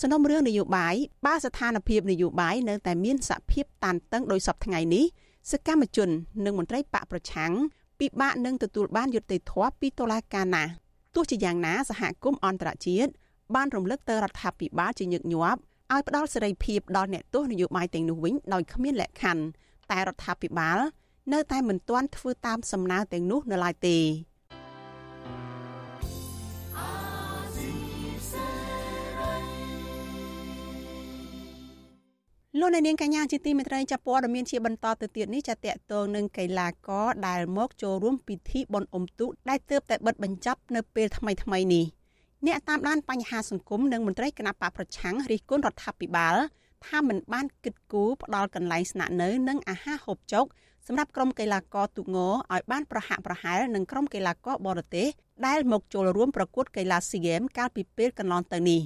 [0.01, 0.95] សំណុំរឿងនយោបាយ
[1.25, 5.05] បើស្ថានភាពនយោបាយនៅតែមានសភាពតានតឹងដោយសពថ្ងៃនេះ
[5.51, 6.09] សកម្មជន
[6.45, 7.51] និងមន្ត្រីបកប្រឆាំង
[7.99, 10.63] ពិបាកនឹងទទួលបានយុត្តិធម៌ពីតុលាការណា
[11.15, 13.11] ទោះជាយ៉ាងណាសហគមន៍អន្តរជាតិ
[13.55, 15.59] បានរំលឹកទៅរដ្ឋាភិបាលជាញឹកញាប់
[15.93, 19.43] ឲ្យផ្ដល់សេរីភាពដល់អ្នកទស្សនយោបាយទាំងនោះវិញដោយគ្មានលក្ខខណ្ឌ
[19.91, 20.79] តែរដ្ឋាភិបាល
[21.33, 23.97] នៅតែមិនទាន់ធ្វើតាមសំណើទាំងនោះនៅឡើយទេ
[32.59, 41.85] លោកអ្នកនាងកញ្ញាជាទីមេត្រីចាប់ព័ត៌មានជាបន្តទៅទៀតនេះចាតកតងនឹងកីឡាករដែលមកចូលរួមពិធីបុណ្យអុំទូកដែលទើបតែបិទបញ្ចប់នៅពេលថ្មីថ្មីនេះ
[42.47, 46.35] អ្នកតាមដានបញ្ហាសង្គមនិងមន្ត្រីគណៈបកប្រឆាំងរិះគន់រដ្ឋាភិបាល
[46.87, 50.45] ថាមិនបានគិតគូរផ្ដល់កន្លែងស្នាក់នៅនិងអាហារហូបចុក
[50.87, 55.07] សម្រាប់ក្រុមកីឡាករទូកងឲ្យបានប្រហាក់ប្រហែលនឹងក្រុមកីឡាករបរទេស
[55.47, 58.81] ដែលមកចូលរួមប្រកួតកីឡាស៊ីហ្គេមកាលពីពេលកន្លងទៅនេះ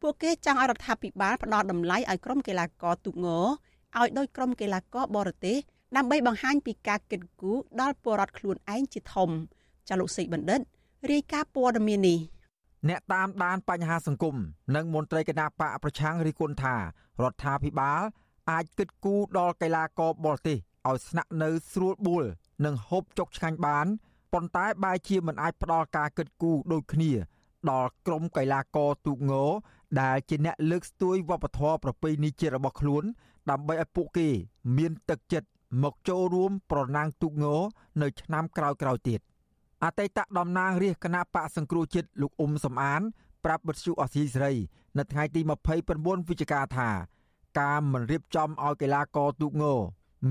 [0.00, 5.56] ពួកគេចង់ឲ្យរដ្ឋាភិបាលផ្ដល់តម្លៃឲ្យក្រុមកីឡាករទូកងឲ្យដោយក្រុមកីឡាករបរទេស
[5.96, 9.30] ដើម្បីបង្ហាញពីការគិតគូរដល់ពលរដ្ឋខ្លួនឯងជាធំ
[9.88, 10.60] ចាលោកសេកបណ្ឌិត
[11.10, 12.18] រាយការណ៍ព័ត៌មាននេះ
[12.88, 14.36] អ្នកតាមដានបញ្ហាសង្គម
[14.74, 16.80] និងមន្ត្រីគណៈបកប្រឆាំងរិះគន់ថារ
[17.32, 18.00] ដ្ឋាភិបាល
[18.50, 22.24] អាចគិតគូរដល់កីឡាករបរទេសឲ្យស្នាក់នៅស្រួលបួល
[22.64, 23.86] និងហូបចុកឆ្ងាញ់បាន
[24.32, 27.12] ប៉ុន្តែបែរជាមិនអាចផ្ដល់ការគិតគូរដូចគ្នា
[27.70, 29.34] ដល់ក្រុមកីឡាករទូកង
[30.00, 33.04] ដែលជាអ្នកលើកស្ទួយវប្បធម៌ប្រពៃណីជាតិរបស់ខ្លួន
[33.50, 34.28] ដើម្បីឲ្យពួកគេ
[34.76, 35.48] មានទឹកចិត្ត
[35.82, 37.46] មកចូលរួមប្រណាំងទូកង
[38.02, 39.20] នៅឆ្នាំក្រោយៗទៀត
[39.84, 43.02] អតីតតំណាងរាជគណៈបកសង្គ្រោះជាតិលោកអ៊ុំសំអាន
[43.44, 44.54] ប្រាប់បទសុអសីសេរី
[44.98, 45.40] នៅថ្ងៃទី
[45.84, 46.88] 29វិច្ឆិកាថា
[47.60, 49.64] ការមិនរៀបចំឲ្យកីឡាករទូកង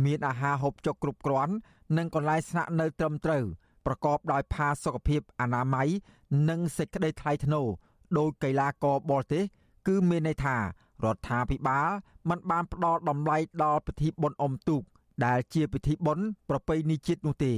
[0.05, 1.53] មានអាហារហូបចុកគ្រប់គ្រាន់
[1.97, 3.43] និងកន្លែងស្នាក់នៅត្រឹមត្រូវ
[3.85, 5.89] ប្រកបដោយផាសុកភាពអនាម័យ
[6.49, 7.67] និងសេចក្តីថ្លៃថ្នូរ
[8.17, 9.43] ដោយកីឡាករបរទេស
[9.87, 10.61] គឺមានន័យថារ
[11.15, 11.89] ដ្ឋាភិបាល
[12.29, 14.83] មិនបានផ្ដល់តម្លៃដល់ពិធីបុណ្យអុំទូក
[15.25, 17.53] ដែលជាពិធីបុណ្យប្រពៃណីជាតិនោះទេ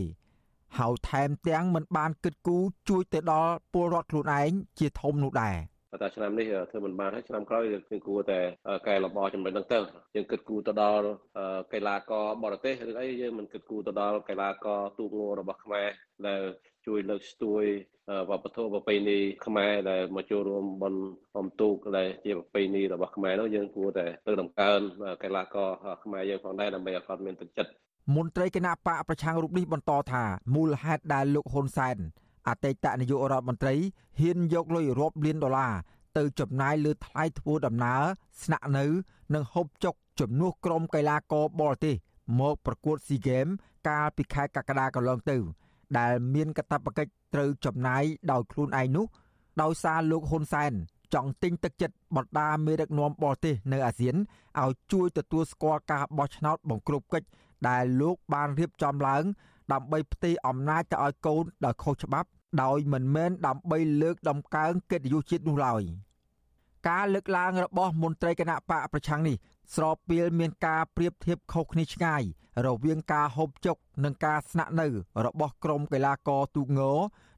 [0.78, 5.58] ហើយថែមទាំងមិនបានគិតគូរជួយទៅដល់ពលរដ្ឋខ្លួនឯងជាធំនោះដែរ។
[6.04, 8.40] តែឆ្នាំនេះធ្វើមិនបានហើយឆ្នាំក្រោយយើងគួរតែ
[8.88, 9.80] កែលម្អចំណុចហ្នឹងទៅ
[10.16, 11.08] យើងគិតគូរទៅដល់
[11.74, 15.88] កីឡាករបរទេសឬអីយើងមិនគិតគូរទៅដល់កីឡាករទូកងរបស់ខ្មែរ
[16.28, 16.42] ដែល
[16.86, 17.64] ជួយលើកស្ទួយ
[18.30, 20.94] វប្បធម៌ប្រពៃណីខ្មែរដែលមកចូលរួមបន
[21.38, 24.80] អំទូកដែលជាប្រពៃណីរបស់ខ្មែរនោះយើងគួរតែលើកតម្កើង
[25.24, 25.70] កីឡាករ
[26.04, 27.72] ខ្មែរយើងផងដែរដើម្បីឲ្យគាត់មានទឹកចិត្ត
[28.14, 30.24] មន្ត្រីគណៈបកប្រឆាំងរូបនេះបន្តថា
[30.56, 31.98] មូលហេតុដែលលោកហ៊ុនសែន
[32.48, 33.76] អតីតនាយករដ្ឋមន្ត្រី
[34.20, 35.74] ហ៊ានយកលុយរាប់លានដុល្លារ
[36.18, 38.02] ទៅចំណាយលើថ្លៃធ្វើដំណើរ
[38.44, 38.86] ស្នាក់នៅ
[39.34, 41.96] និងហូបចុកជំនួសក្រុមកីឡាករបរទេស
[42.40, 43.48] មកប្រកួតស៊ីហ្គេម
[43.88, 45.38] កាលពីខែកក្កដាកន្លងទៅ
[45.98, 49.06] ដែលមានកាតព្វកិច្ចត្រូវចំណាយដោយខ្លួនឯងនោះ
[49.62, 50.72] ដោយសារលោកហ៊ុនសែន
[51.14, 54.16] ចង់ទិញទឹកចិត្តបណ្ដាមេដឹកនាំបរទេសនៅអាស៊ាន
[54.62, 57.28] ឲ្យជួយទទួលស្គាល់ការបោះឆ្នោតបង្ក្រប់កិច្ច
[57.70, 59.24] ដែលលោកបានរៀបចំឡើង
[59.74, 62.30] ដើម្បីផ្ទេរអំណាចទៅឲ្យកូនដោយខុសច្បាប់
[62.64, 65.82] ដោយមិនមែនដើម្បីលើកដំកើងកិត្តិយសជាតិនោះឡើយ
[66.90, 69.36] ការលើកឡើងរបស់មន្ត្រីគណៈបកប្រឆាំងនេះ
[69.76, 72.24] ស្របពេលមានការប្រៀបធៀបខុសគ្នាឆ្ងាយ
[72.66, 74.88] រវាងការហូបចុកនិងការស្នាក់នៅ
[75.26, 76.82] របស់ក្រុមកីឡាករទូកង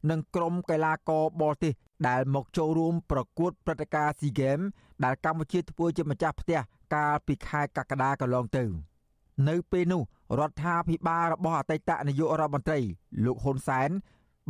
[0.09, 1.73] និងក្រុមកីឡាករបរទេស
[2.07, 4.65] ដែលមកចូលរួមប្រកួតព្រឹត្តិការណ៍ SEA Games
[5.03, 6.59] ដែលកម្ពុជាធ្វើជាម្ចាស់ផ្ទះ
[6.95, 8.63] កាលពីខែកក្កដាកន្លងទៅ
[9.49, 10.01] នៅពេលនោះ
[10.39, 12.79] រដ្ឋាភិបាលរបស់អតីតនាយករដ្ឋមន្ត្រី
[13.25, 13.89] លោកហ៊ុនសែន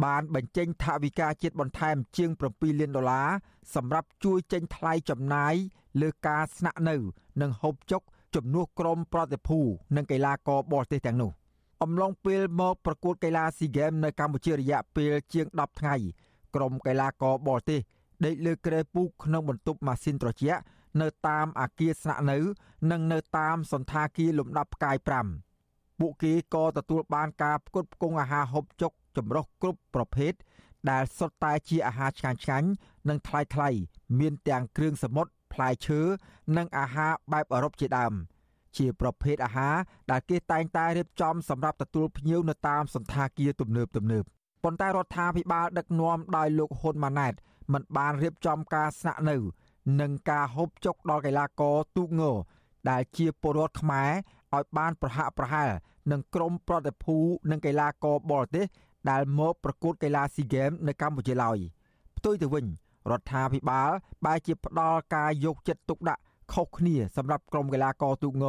[0.04, 3.30] បានបញ្ចេញថវិកាជាតិបន្ថែមជាង7លានដុល្លារ
[3.76, 5.54] សម្រាប់ជួយចេញថ្លៃចំណាយ
[6.02, 6.96] លើការស្នាក់នៅ
[7.42, 8.02] និងហូបចុក
[8.36, 9.60] ជំនួសក្រុមប្រតិភូ
[9.96, 11.32] និងកីឡាករបរទេសទាំងនោះ
[11.84, 15.96] អំឡុងពេលមកប្រកួតកីឡាស៊ីហ្គេមនៅកម្ពុជារយៈពេលជាង10ថ្ងៃ
[16.56, 17.80] ក្រុមកីឡាករបរទេស
[18.26, 20.62] ដេកលើក្រែពូកក្នុងបន្ទប់ម៉ាស៊ីនត្រជាក់
[21.02, 22.38] នៅតាមអាគារស្នាក់នៅ
[22.92, 24.98] និងនៅតាមសន្តាគារលំដាប់ផ្កាយ
[25.48, 30.34] 5ពួកគេក៏ទទួលបានការផ្គត់ផ្គង់អាហារហូបចុកចម្រុះគ្រប់ប្រភេទ
[30.90, 32.70] ដែលសុទ្ធតែជាអាហារឆ្ងាញ់ឆ្ងាញ់
[33.10, 33.70] និងថ្លៃថ្លៃ
[34.20, 36.00] មានទាំងគ្រឿងសមុទ្រផ្លែឈើ
[36.58, 38.14] និងអាហារបែបអឺរ៉ុបជាដើម
[38.78, 39.76] ជាប្រភេទអាហារ
[40.12, 44.24] ដែលគេតែងតែរៀបចំសម្រាប់ទទួលភ្ញៀវនៅតាមសន្តាគារទំនើបទំនើប
[44.64, 47.34] ប៉ុន្តែរដ្ឋាភិបាលដឹកនាំដោយលោកហ៊ុនម៉ាណែត
[47.74, 49.38] មិនបានរៀបចំការស្នាក់នៅ
[50.02, 52.24] និងការហូបចុកដល់កីឡាករទូកង
[52.90, 54.12] ដែលជាពលរដ្ឋខ្មែរ
[54.56, 55.70] ឲ្យបានប្រហាក់ប្រហែល
[56.12, 57.18] នឹងក្រុមប្រតិភូ
[57.52, 58.66] និងកីឡាករបរទេស
[59.10, 61.58] ដែលមកប្រកួតកីឡាស៊ីហ្គេមនៅកម្ពុជាឡើយ
[62.18, 62.66] ផ្ទុយទៅវិញ
[63.12, 63.90] រដ្ឋាភិបាល
[64.26, 66.22] បែរជាផ្ដល់ការយកចិត្តទុកដាក់
[66.54, 68.46] ខុសគ្នាសម្រាប់ក្រុមកីឡាករទូកង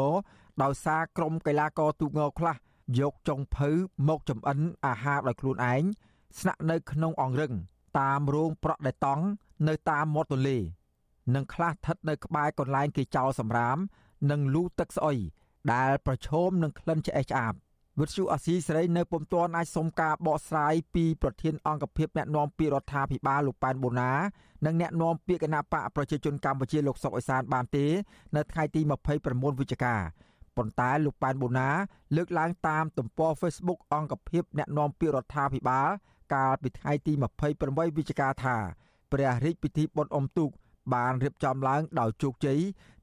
[0.62, 2.54] ដោយសារក្រុមកីឡាករទូកងខ្លះ
[3.00, 3.70] យកចុងភៅ
[4.08, 5.82] មកចំអិនអាហារដោយខ្លួនឯង
[6.40, 7.52] ស្នាក់នៅក្នុងអង្រឹង
[7.98, 9.24] តាមរោងប្រក់ដេតង់
[9.68, 10.58] នៅតាមមាត់ទន្លេ
[11.34, 13.78] និងខ្លះស្ថិតនៅក្បែរកន្លែងគេចោលសម្រាម
[14.30, 15.18] និងលូទឹកស្អុយ
[15.72, 17.54] ដែលប្រឈមនឹងក្លិនឆ្អេះឆ្អាប
[18.00, 24.12] វិទ្យុអាស៊ីសេរីនៅពុំទាន់អាចសុំការបកស្រាយពីប្រធានអង្គភិបអ្នកណែនាំពាក្យរដ្ឋាភិបាលលោកប៉ែនបូណា
[24.66, 27.86] និងអ្នកណែនាំពាក្យគណៈបកប្រជាជនកម្ពុជាលោកសុកអេសានបានទេ
[28.36, 28.80] នៅថ្ងៃទី
[29.20, 29.94] 29វិច្ឆិកា
[30.56, 31.68] ប៉ុន្តែលោកប៉ែនបូណា
[32.16, 35.88] លើកឡើងតាមទំព័រ Facebook អង្គភិបអ្នកណែនាំពាក្យរដ្ឋាភិបាល
[36.34, 37.12] កាលពីថ្ងៃទី
[37.54, 38.56] 28វិច្ឆិកាថា
[39.12, 40.50] ព្រះរាជពិធីបុណ្យអុំទូក
[40.94, 42.60] បានរៀបចំឡើងដោយជោគជ័យ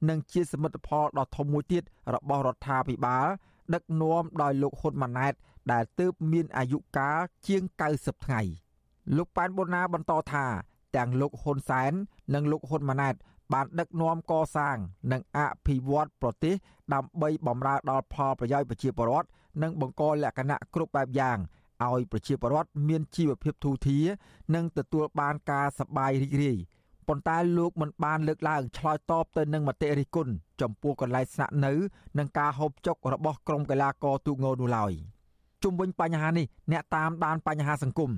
[0.09, 3.27] និងជាសមិទ្ធផលដ៏ធំមួយទៀតរបស់រដ្ឋាភិបាល
[3.73, 5.33] ដឹកនាំដោយលោកហ៊ុនម៉ាណែត
[5.71, 7.61] ដែលទើបមានអាយុកាលជាង
[7.93, 8.41] 90ថ្ងៃ
[9.15, 10.45] លោកប៉ែនបូណាបន្តថា
[10.95, 11.93] ទាំងលោកហ៊ុនសែន
[12.33, 13.15] និងលោកហ៊ុនម៉ាណែត
[13.53, 14.77] បានដឹកនាំកសាង
[15.11, 16.55] និងអភិវឌ្ឍប្រទេស
[16.93, 19.27] ដើម្បីបម្រើដល់ផលប្រយោជន៍ប្រជាពលរដ្ឋ
[19.61, 21.37] និងបង្កលក្ខណៈគ្រប់បែបយ៉ាង
[21.87, 24.05] ឲ្យប្រជាពលរដ្ឋមានជីវភាពធូរធារ
[24.55, 26.57] និងទទួលបានការសប្បាយរីករាយ
[27.07, 31.73] ប៉ុន្តែលោកមិនបានលើកឡើងឆ្លើយតបទៅនឹងមតិរិះគន់ចំពោះកន្លែងស្នាក់នៅ
[32.17, 34.91] និងការហូបចុករបស់ក្រុមកីឡាករទូកងនោះឡើយ
[35.63, 38.11] ជុំវិញបញ្ហានេះអ្នកតាមដានបញ្ហាសង្គម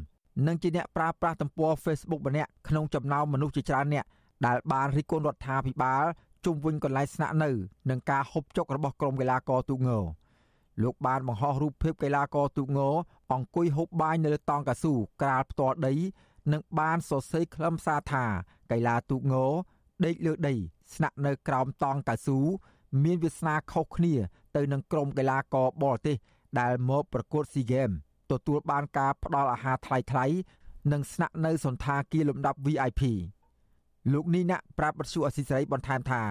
[0.48, 4.06] និងជាអ្នកប្រើប្រាស់ទំព័រ Facebook ម្នាក់ក្នុងចំណោមមនុស្សជាច្រើនអ្នក
[4.46, 6.04] ដែលបានរិះគន់រដ្ឋាភិបាល
[6.46, 7.50] ជុំវិញកន្លែងស្នាក់នៅ
[7.90, 9.90] និងការហូបចុករបស់ក្រុមកីឡាករទូកង
[10.84, 12.80] លោកបានបង្ហោះរូបភាពកីឡាករទូកង
[13.34, 15.94] អង្គុយហូបបាយនៅលើតង់កៅស៊ូក្រាលផ្ទាល់ដី
[16.52, 18.26] និងបានសរសេរខ្លឹមសារថា
[18.72, 19.36] កីឡាទូកង
[20.06, 20.56] ដេកលើដី
[20.96, 22.40] ស្នាក់នៅក្រោមតង់កៅស៊ូ
[23.04, 24.14] មានវាសនាខុសគ្នា
[24.56, 26.18] ទៅនឹងក្រុមកីឡាករបរទេស
[26.60, 27.90] ដែលមកប្រកួតស៊ីហ្គេម
[28.32, 30.36] ទទួលបានការផ្ដល់អាហារថ្លៃៗ
[30.92, 33.02] និងស្នាក់នៅសន្តាគារលំដាប់ VIP
[34.14, 36.24] លោកនីណាក់ប្រាប់បទសុអសីសេរីបន្ថែមថា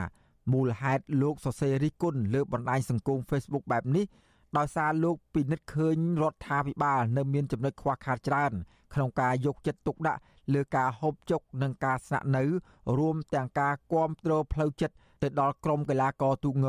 [0.53, 4.07] មូលហេតុលោកសរសេររិះគន់លើបណ្ដាញសង្គម Facebook បែបនេះ
[4.57, 8.53] ដោយសារលោកពិនិត្យឃើញរដ្ឋាភិបាលនៅមានចំណុចខ្វះខាតច្រើន
[8.95, 10.21] ក្នុងការយកចិត្តទុកដាក់
[10.55, 12.45] លើការហូបចុកនិងការស្នាក់នៅ
[12.99, 16.69] រួមទាំងការគ្រប់គ្រងផ្លូវចិត្តទៅដល់ក្រុមកីឡាករទូកង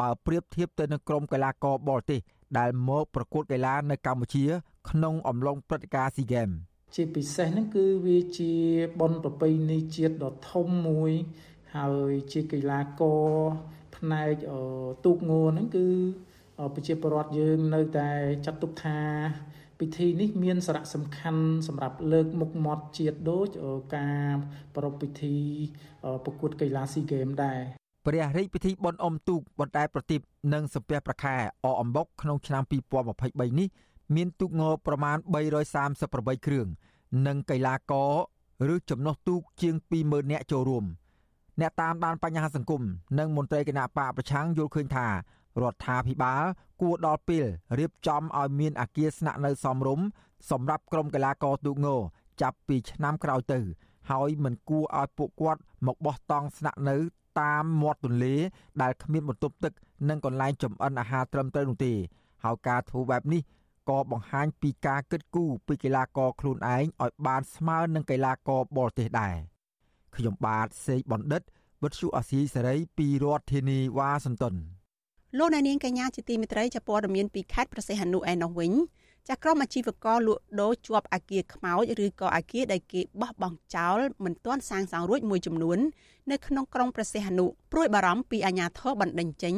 [0.00, 2.20] បើប្រៀបធៀបទៅនឹងក្រុមកីឡាករបរទេស
[2.58, 4.44] ដែលមកប្រកួតកីឡានៅកម្ពុជា
[4.90, 6.56] ក្នុងអំឡុងព្រឹត្តិការណ៍ SEA Games
[6.94, 8.52] ជាពិសេសហ្នឹងគឺវាជា
[9.00, 11.12] បុណ្យប្រពៃណីជាតិដ៏ធំមួយ
[11.76, 13.30] ហើយជាកីឡាករ
[13.96, 14.32] ផ្នែក
[15.04, 15.86] ទូកងហ្នឹងគឺ
[16.74, 18.10] ប្រជាពលរដ្ឋយើងនៅតែ
[18.46, 19.00] ចាត់ទុកថា
[19.84, 23.48] ពិធីនេះមានសារៈសំខាន់សម្រាប់លើកមុខមាត់ជាតិដូច
[23.96, 24.34] ការ
[24.74, 25.36] ប្រារព្ធពិធី
[26.24, 27.60] ប្រកួតកីឡាស៊ីហ្គេមដែរ
[28.06, 30.20] ព្រះរាជពិធីបុណ្យអុំទូកបណ្ដែតប្រទីប
[30.54, 32.62] និងសំពះប្រខែអអំបុកក្នុងឆ្នាំ
[33.10, 33.68] 2023នេះ
[34.16, 35.16] មានទូកងប្រមាណ
[35.82, 36.66] 338គ្រឿង
[37.26, 38.12] និងកីឡាករ
[38.74, 40.84] ឬចំណុះទូកជាង20000នាក់ចូលរួម
[41.60, 42.82] អ្នកតាមដានបញ្ហាសង្គម
[43.18, 45.08] និងមន្ត្រីគណៈបកប្រឆាំងយល់ឃើញថា
[45.62, 46.42] រដ្ឋាភិបាល
[46.80, 47.46] គួរដល់ពេល
[47.78, 50.06] រៀបចំឲ្យមានអគារស្នាក់នៅសមរម្យ
[50.50, 51.88] សម្រាប់ក្រុមកីឡាករទូកង
[52.42, 53.60] ចាប់ពីឆ្នាំក្រោយទៅ
[54.10, 56.96] ហើយមិនគួរឲ្យពួកគាត់មកបោះតង់ស្នាក់នៅ
[57.40, 58.34] តាមមាត់ទន្លេ
[58.82, 59.72] ដែលគ្មានបន្ទប់ទឹក
[60.08, 61.92] និងកន្លែងចម្អិនអាហារត្រឹមត្រូវនោះទេ
[62.44, 63.42] ហើយការធ្វើបែបនេះ
[63.90, 69.36] ក៏បង្ហាញពីការគិតគូរពីកីឡាករខ្លួនឯងឲ្យបានស្មើនឹងកីឡាករបរទេសដែរ
[70.16, 71.42] ខ្ញុំបាទសេកបណ្ឌិត
[71.82, 74.54] វុទ្ធុអាស៊ីសេរីពីរដ្ឋធានីវ៉ាស៊ីនតោន
[75.38, 78.72] លោកអ្នកនាងកញ្ញាជាទីមេត្រីចាព័ត៌មានពីខេត្តប្រសេះហនុឯណោះវិញ
[79.28, 85.78] ចាក្រុមអាជីវករលក់ដូរជាប់អាគារខ្មោចឬក៏អាគារដែលគេបោះបង់ចោលមិនទាន់សាងសង់រួចមួយចំនួន
[86.30, 89.54] នៅក្នុងក្រុងប្រសេះហនុព្រួយបារម្ភពីអាញាធរបណ្ដេញចេញ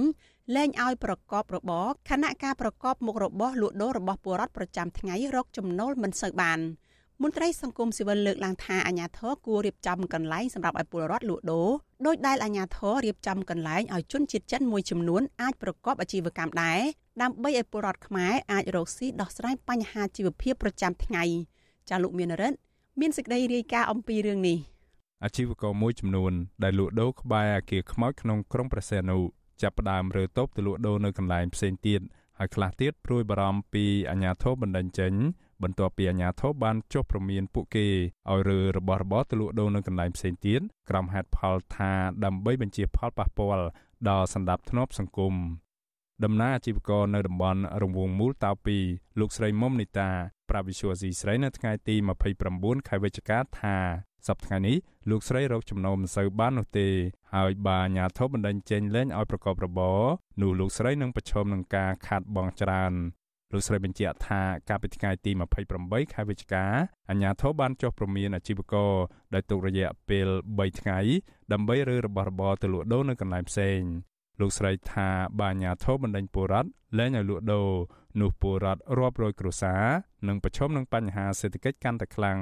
[0.54, 6.58] លែងឲ្យប្រកបរបរខណៈការប្រកបមុខរបរលក់ដូររបស់ពលរដ្ឋប្រចាំថ្ងៃរកចំណូលមិនសូវបាន។
[7.22, 11.70] មន្ត្រីសង្គមស៊ីវិលលើកឡើងថាអាញាធរគួររៀបចំកន្លែងសម្រាប់ឲ្យពលរដ្ឋលក់ដូរ
[12.06, 16.80] ដោយដែលអាញាធររៀបចំកន្លែងឲ្យជនជាតិចិនមួយចំនួនអាចប្រកបអាជីវកម្មដែរ
[17.22, 21.24] ដើម្បីឲ្យពលរដ្ឋខ្មែរអាចរកស៊ីដោះស្រាយបញ្ហាជីវភាពប្រចាំថ្ងៃ
[21.88, 22.58] ចាលោកមានរិទ្ធ
[23.00, 24.58] មានសេចក្តីរាយការណ៍អំពីរឿងនេះ
[25.24, 26.32] អាជីវករមួយចំនួន
[26.64, 29.18] ដែលលក់ដូរក្បែរអាគារខ្មោចក្នុងក្រុងប្រសេនុ
[29.62, 32.00] ចាប់ផ្ដើមរើតូបទៅលក់ដូរនៅកន្លែងផ្សេងទៀត
[32.38, 35.12] ហើយខ្លះទៀតព្រួយបារម្ភពីអាញាធរបណ្ដឹងចេញ
[35.62, 37.86] បន្ទាប់ពីអាជ្ញាធរបានចុះព្រមានពួកគេ
[38.30, 41.92] ឲ្យរើរបស់របរទៅលក់ដូរនៅកន្លែងផ្សេងទៀតក្រុមហេតុផលថា
[42.24, 43.64] ដើម្បីបញ្ជាផលប៉ះពាល់
[44.08, 45.34] ដល់សន្តិភាពសង្គម
[46.24, 48.54] ដំណើរអាជីវករនៅតំបន់រង្វង់មូលតាវ
[48.88, 50.10] 2លោកស្រីមុំនីតា
[50.50, 51.94] ប្រាវិសុវស៊ីស្រីនៅថ្ងៃទី
[52.42, 53.76] 29ខែវិច្ឆិកាថា
[54.28, 54.76] សប្តាហ៍នេះ
[55.10, 56.88] លោកស្រីរកចំណូលមិនសូវបាននោះទេ
[57.34, 60.00] ហើយបើអាញាធិបបណ្ដឹងចេញលែងឲ្យប្រកបរបរ
[60.42, 62.92] នោះលោកស្រីនឹងប្រឈមនឹងការខាតបង់ច្រើន
[63.52, 65.30] លោកស្រីបញ្ជាក់ថាកាលពីថ្ងៃទី
[65.72, 66.64] 28ខែវិច្ឆិកា
[67.10, 68.92] អាជ្ញាធរបានចុះព្រមានអាជីវករ
[69.34, 70.98] ដោយទុករយៈពេល3ថ្ងៃ
[71.52, 73.80] ដើម្បីរើរបស់របរទៅលក់ដូរនៅកន្លែងផ្សេង
[74.40, 75.08] លោកស្រីថា
[75.40, 77.70] បាអាញាធរបណ្ដេញពលរដ្ឋលែងឲ្យលក់ដូរ
[78.20, 79.84] នោះពលរដ្ឋរាប់រយគ្រួសារ
[80.28, 82.38] នឹងប្រឈមនឹងបញ្ហាសេដ្ឋកិច្ចកាន់តែខ្លាំង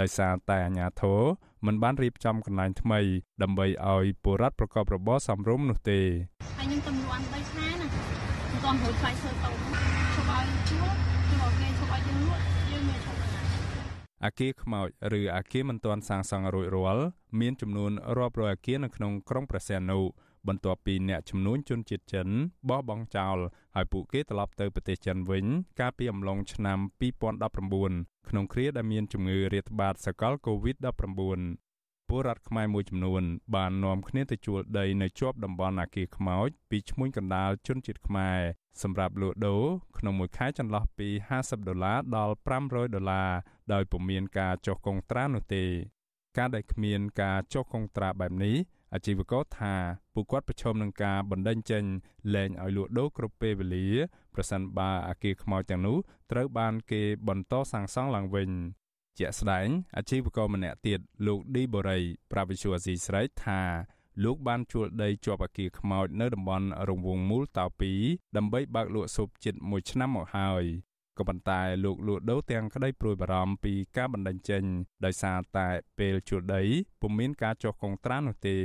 [0.00, 1.20] ដោយសារតែអាញាធរ
[1.66, 3.00] មិនបានរៀបចំកន្លែងថ្មី
[3.42, 6.00] ដើម្បីឲ្យពលរដ្ឋប្រកបរបរសមរម្យនោះទេ
[6.58, 7.86] ហើយខ្ញុំចំនួន3ខែណា
[8.52, 9.85] មិនទាន់រួចថ្លៃធ្វើតូច
[10.68, 13.18] ឈប់ឲ្យជួលគឺមកគេឈប់ឲ្យយើងលក់យើងមានឈប់
[14.24, 17.04] អគារខ្មោចឬអគារមិនទាន់សាងសង់រួចរាល់
[17.40, 19.98] មានចំនួនរាប់រយអគារនៅក្នុងក្រុងព្រះសីហនុ
[20.48, 22.28] បន្ទាប់ពីអ្នកជំនួញជនជាតិចិន
[22.68, 23.38] បោះបង់ចោល
[23.74, 25.44] ហើយពួកគេត្រឡប់ទៅប្រទេសចិនវិញ
[25.80, 26.78] កាលពីអំឡុងឆ្នាំ
[27.48, 33.22] 2019ក្នុងគ្រាដែលមានជំងឺរាតត្បាតសកល COVID-19 ពលរដ្ឋខ្មែរមួយចំនួន
[33.54, 38.40] បាននាំគ្នាទៅជួលដីនៅជាប់តំបន់អាគារខ្មោចពីឈ្មួញកណ្ដាលជនជាតិខ្មែរ
[38.82, 39.64] សម្រាប់លក់ដូរ
[39.98, 41.08] ក្នុងមួយខែចន្លោះពី
[41.38, 42.34] 50ដុល្លារដល់
[42.64, 43.30] 500ដុល្លារ
[43.72, 45.64] ដោយពុំមានការចុះកុងត្រានោះទេ
[46.38, 48.56] ការដែលគ្មានការចុះកុងត្រាបែបនេះ
[48.94, 49.74] អាជីវករថា
[50.14, 51.84] ពួកគាត់ប្រឈមនឹងការបណ្តេញចេញ
[52.34, 53.88] លែងឲ្យលក់ដូរគ្រប់ពេលវេលា
[54.34, 55.96] ប្រសិនបើអាគារខ្មោចទាំងនោះ
[56.32, 58.50] ត្រូវបានគេបន្តសាងសង់ឡើងវិញ
[59.18, 61.98] ជាក់ស្ដែងអាជីវករម្នាក់ទៀតលោកឌីបូរី
[62.32, 63.60] ប្រាវិសុអាស៊ីស្រីថា
[64.24, 67.64] លោកបានជួលដីជាប់អាគារខ្មោចនៅតំបន់រង្វង់មូលតៅ
[68.00, 70.64] 2ដើម្បីបើកលក់ស៊ុបជិត1ឆ្នាំមកហើយ
[71.18, 74.62] ក៏ប៉ុន្តែលោកលក់ដូរទាំងក្តីព្រួយបារម្ភពីការបណ្តេញចេញ
[75.04, 76.62] ដោយសារតែពេលជួលដី
[77.00, 78.56] ពុំមានការចុះកុងត្រានោះទេ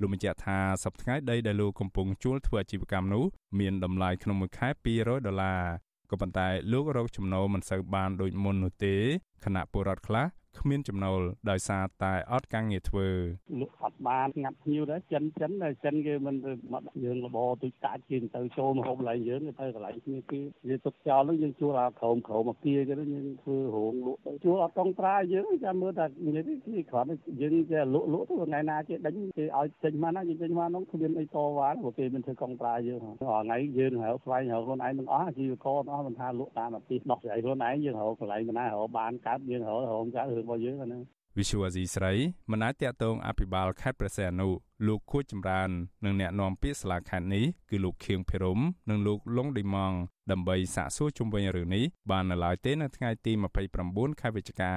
[0.00, 3.24] លោកបញ្ជាក់ថាសប្តាហ៍ថ្ងៃដីដែលលោកកំពុងជួលធ្វើអាជីវកម្មនោះ
[3.60, 5.62] មានតម្លៃក្នុងមួយខែ200ដុល្លារ
[6.10, 8.94] ក៏ប៉ុន្តែលោករកចំណូលមិនសូវបានដូចមុននោះទេ
[9.44, 10.26] ខណៈពលរដ្ឋខ្លះ
[10.60, 13.08] គ្មានចំណូលដោយសារតែអត់ការងារធ្វើ
[13.60, 16.36] លក់អត់បានងាត់ភ្ញៀវដែរចិនចិនដែរចិនគេមិន
[16.72, 27.08] មកយើងលបទុយតាច់គេទៅចូលមកហូបឡើងយើងទៅកន្លែងគ្នាគេយើងទុកចោលនឹងយើងជួលអាក្រោមក្រោមអាគារគេយើងធ្វើរោងលក់ទៅជួលអត់តង់ត្រាយើងចាំមើលថានិយាយគេគ្រាន់
[27.40, 41.02] យើងចេះលក់លក់ទៅថ្ងៃណាគេដេញគេឲ្យចេញមកណាយើងចេញមកនោះគ្មានអីតវ៉ាព្រោះគេមិនធ្វើកង់ត្រាយើងថ្ងៃយើងហៅស្វែងរកខ្លួនឯងទាំងអស់អាជីវករទាំងអស់មិនថាលក់តាមអាទិដោះស្រាយខ្លួនឯងយើងរកកន្លែងណារកបានកើតយើងរករកកើតរឿងរបស់យើងអាហ្នឹង
[41.38, 42.12] វិសុវអាស៊ីស្រី
[42.50, 44.48] មិនអាចតាក់ទងអភិបាលខេត្តព្រះសីហនុ
[44.86, 45.70] លោកខួចចម្រើន
[46.04, 49.92] និងអ្នកនាំពាក្យសាលាខេត្តនេះគឺលោកខៀងភិរមនិងលោកលងឌីម៉ង
[50.30, 53.32] ដើម្បីសាកសួរជុំវិញរឿងនេះបាននៅឡើយទេនៅថ្ងៃទី
[53.76, 54.74] 29ខែវិច្ឆិកា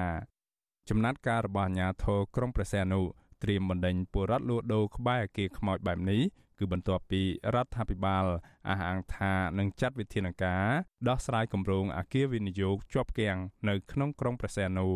[0.88, 3.00] ចំណាត់ការរបស់អាជ្ញាធរក្រុងព្រះសីហនុ
[3.42, 6.22] ត្រៀមបណ្ដេញពលរដ្ឋលួចដូរក្បែរអគារខ្មោចបែបនេះ
[6.58, 7.22] គឺបន្ទាប់ពី
[7.54, 8.24] រដ្ឋាភិបាល
[8.68, 10.66] អះអាងថានឹងចាត់វិធានការ
[11.08, 14.86] ដោះស្រាយគម្រោងអគារវិនិយោគជាប់គាំងនៅក្នុងក្រុងព្រះសីហនុ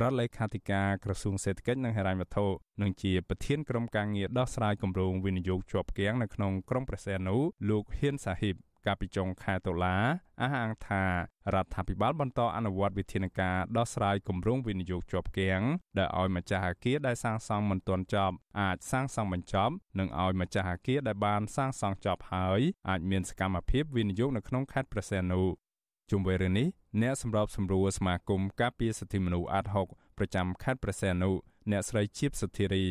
[0.00, 2.46] រដ្ឋលេខាធិការក្រសួងសេដ្ឋកិច្ចនិងហិរញ្ញវត្ថុ
[2.82, 7.36] និងជាប្រធានក្រុមការងារដោះស្រាយគម្រោងវិនិយោគជាប់គាំងនៅក្នុងក្រុងព្រះសីហនុ
[7.70, 8.56] លោកហ៊ានសាហ៊ីប
[8.86, 9.96] កាលពីចុងខែតុលា
[10.42, 11.02] អះអាងថា
[11.54, 15.62] រដ្ឋាភិបាលបន្តអនុវត្តវិធានការដោះស្រាយគម្រោងវិនិយោគជាប់គាំង
[15.98, 25.65] ដែលឲ្យម្ចាស់អគារដែលសាងសង់មិនទាន់ចប់អាចសាងសង់បញ្ចប់និងឲ្យម្ចាស់អគារដែលបានសាងសង់ចប់ហើយអាចមានសកម្មភាពវិនិយោគនៅក្នុងខេត្តព្រះសីហនុ
[26.10, 26.66] ជុំវិញរឿងនេះ
[27.02, 29.86] អ្នកសម្របសម្រួលសមាគមការពារសិទ្ធិមនុស្សអាត់ហុក
[30.18, 31.30] ប្រចាំខេត្តព្រះសីហនុ
[31.70, 32.86] អ្នកស្រីជីបសុធារី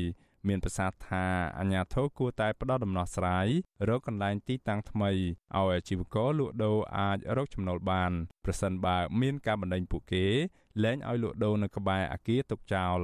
[0.47, 1.25] មានប្រសាសន៍ថា
[1.59, 3.47] អាញាធរគួរតែផ្ដល់ដំណោះស្រាយ
[3.89, 8.11] រកកន្លែងទីតាំងថ្មីឲ្យអាជីវករលក់ដូរអាចរកចំណូលបាន
[8.45, 10.25] ប្រសិនបើមានការបណ្តេញពួកគេ
[10.83, 12.99] លែងឲ្យលក់ដូរនៅក្បែរអគារទុកចោល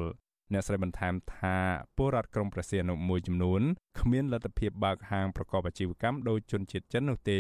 [0.54, 1.58] អ្នកស្រីបន្ថែមថា
[1.98, 3.62] ពលរដ្ឋក្រុងប្រសៀនមួយចំនួន
[4.00, 7.40] គ្មានលទ្ធភាពបើកហាងប្រកបអាជីវកម្មដោយជនជាតិចិននោះទេ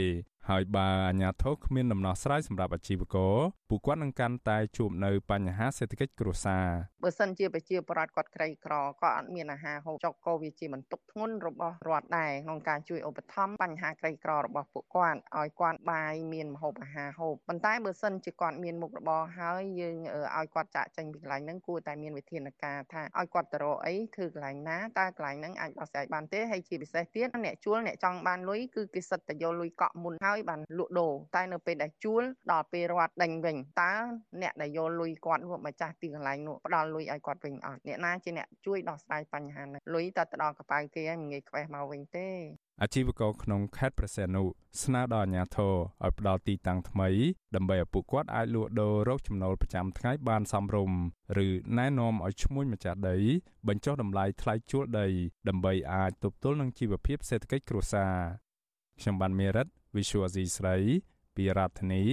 [0.51, 3.35] ហើយបើអាជ្ញាធរគ្មានដំណោះស្រាយសម្រាប់អាជីវករ
[3.73, 6.65] ពួកគាត់នឹងកាន់តែជួបនៅបញ្ហាសេដ្ឋកិច្ចគ្រួសារ
[7.03, 19.95] បើសិនជាប្រជាពលរដ្ឋគាត់ក្រីក្រក៏អត់មានអាហារហូបចុកក៏វាជាបន្ទុកធ្ងន់របស់រដ្ឋដែរក្នុងការជួយឧបត្ថម្ភបញ្ហាក្រីក្ររបស់ពួកគាត់ឲ្យគាត់បាយមានម្ហូបអាហារហូបប៉ុន្តែបើសិនជាគាត់មានមុខរបរហើយយើង
[20.37, 33.93] ឲ្យគាត់ចាក់ចេញពីកន្លែងហ្នឹងគួរតែមានវិធានការថាឲ្យគាត់ទៅរកអីធ្វើកន្លែងណាតើកន្លែងហ្នឹងអាចដោះស្រាយបានទេហើយជាពិសេសទៀតអ្នកជួលអ្នកចង់បានលុយគឺគេសិតតែយកលុយកក់មុនហើយបានលក់ដូរតែនៅពេលដែលជួលដល់ពេលរត់ដេញវិញតើ
[34.41, 42.27] អ្នកដែលយកលុយគាត់នោះម្ចាស់ទីកន្លែងនោះផ្ដល់លុយឲ្យគាត់វិញអត់អ្នកណាជាអ្នកជួយដោះស្រាយបញ្ហានេះលុយតែទៅដល់កប៉ៅគេហើយមិនងាយខ្វេះមកវិញទេ
[42.81, 44.43] អាជីវករក្នុងខេត្តប្រសេនុ
[44.83, 47.09] ស្នើដល់អាជ្ញាធរឲ្យផ្ដល់ទីតាំងថ្មី
[47.55, 50.97] ដើម្បីឲ្យពួកគាត់អាចលក់ដូររកចំណូលប្រចាំថ្ងៃបានសមរម្យ
[51.45, 51.47] ឬ
[51.77, 53.17] ណែនាំឲ្យឈ្មួញម្ចាស់ដី
[53.67, 55.07] បញ្ចុះតម្លៃថ្លៃជួលដី
[55.49, 58.13] ដើម្បីអាចទប់ទល់នឹងជីវភាពសេដ្ឋកិច្ចគ្រួសារ
[58.99, 60.75] ខ្ញុំបានមេរិត Visual C ស្រី
[61.35, 62.03] ពីរដ្ឋធានី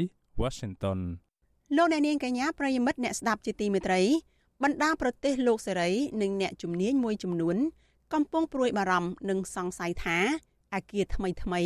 [0.41, 1.01] Washington
[1.77, 4.03] លោកអ្នកនាងកញ្ញាប្រិយមិត្តអ្នកស្ដាប់ជាទីមេត្រី
[4.63, 5.91] បណ្ដាប្រទេសលោកសេរី
[6.23, 7.57] និងអ្នកជំនាញមួយចំនួន
[8.15, 10.19] កំពុងព្រួយបារម្ភនិងសង្ស័យថា
[10.75, 11.63] អាគារថ្មីថ្មី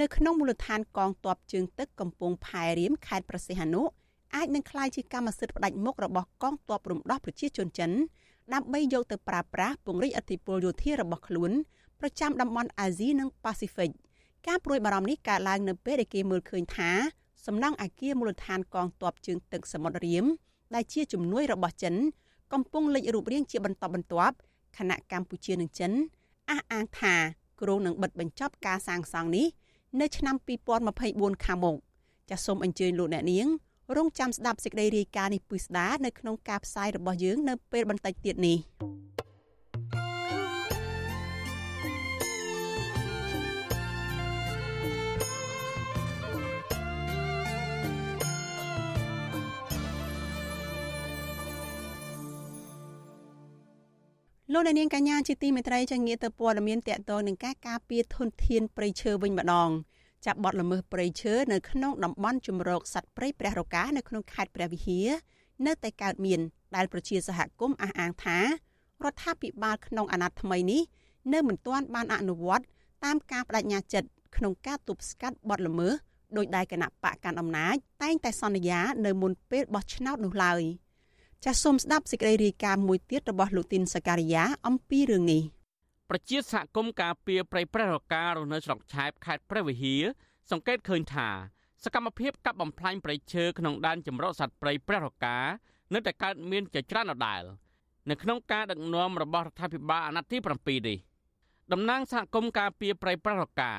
[0.00, 3.82] នៅក្នុងមូលដ្ឋានកងទ័ពជើងទឹកកំពង់ផែរៀមខេត្តប្រសិទ្ធហនុ
[4.34, 7.90] អាចនឹងក្លាយជាកម្មសិទ្ធិផ្ដាច់មុខរបស់កងទ័ពរំដោះប្រជាជនចិន
[8.54, 11.50] ដើម្បីយកទៅប្រើប្រាស់ពង្រីកអធិបុលយោធារបស់ខ្លួន
[12.00, 13.90] ប្រចាំតំបន់អាស៊ីនិងប៉ាស៊ីហ្វិក
[14.46, 16.90] ការព្រួយបារម្ភនេះកើតឡើងនៅពេលដែលគេមើលឃើញថា
[17.46, 20.24] សំណង់អាគារមូលដ្ឋានកងទ័ពជើងទឹកសមុទ្ររៀម
[20.74, 21.94] ដែលជាជំនួយរបស់ចិន
[22.52, 24.36] កំពុងលេចរូបរាងជាបន្តបន្ទាប់
[24.78, 25.92] ខណៈកម្ពុជានិងចិន
[26.50, 27.14] អះអាងថា
[27.60, 29.46] គ្រោងនឹងបិទបញ្ចប់ការសាងសង់នេះ
[30.00, 30.36] នៅឆ្នាំ
[30.90, 31.76] 2024ខាងមុខ
[32.30, 33.46] ចាសសូមអញ្ជើញលោកអ្នកនាង
[33.96, 38.58] រងចាំស្ដាប់សេចក្តីរាយការណ៍នេះពិស្ដានៅក្នុងការផ្សាយរបស់យើងនៅពេលបន្តិចទៀតនេះ
[54.54, 59.70] លោកអ្នកនាងកញ្ញាជាទីមេត្រីចាងាកទៅព័ត៌មានតកតងនឹងការការពារធនធានព្រៃឈើវិញម្ដង
[60.26, 65.08] ចាប់បទល្មើសព្រៃឈើនៅក្នុងតំបន់ជំរកសត្វព្រៃព្រះរកានៅក្នុងខេត្តព្រះវិហារ
[65.66, 66.40] នៅតែកើតមាន
[66.76, 68.44] ដែលប្រជាសហគមន៍អះអាងថារ
[69.12, 70.82] ដ្ឋាភិបាលក្នុងអាណត្តិថ្មីនេះ
[71.32, 72.64] នៅមិនទាន់បានអនុវត្ត
[73.04, 75.94] តាមការបដិញ្ញាចិត្តក្នុងការទប់ស្កាត់បទល្មើស
[76.36, 80.62] ដោយដែលគណៈបកកាន់អំណាចតែងតែសន្យានៅមុនពេលបោះឆ្នោតនោះឡើយ
[81.46, 85.42] ចាសសូមស្ដាប់សេចក្តីរាយការណ៍មួយទៀតរបស់លោកទីនសការីយ៉ាអំពីរឿងនេះ
[86.10, 90.04] ប្រជាសហគមន៍ការពារប្រៃព្រះរការនៅស្រុកឆែបខេត្តព្រះវិហារ
[90.50, 91.28] សង្កេតឃើញថា
[91.84, 95.38] សកម្មភាពកាប់បំផ្លាញព្រៃឈើក្នុងដែនចម្រុះសត្វព្រៃព្រះរកា
[95.92, 97.42] នៅតែកើតមានជាច្រើនដដែល
[98.10, 100.98] នៅក្នុងការដឹកនាំរបស់រដ្ឋាភិបាលអាណត្តិទី7នេះ
[101.72, 103.72] តំណាងសហគមន៍ការពារព្រៃព្រះរកា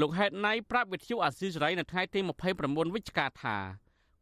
[0.00, 2.20] លោកហេតណៃប្រាប់វិទ្យុអាស៊ីសេរីនៅថ្ងៃទី
[2.58, 3.56] 29វិច្ឆិកាថា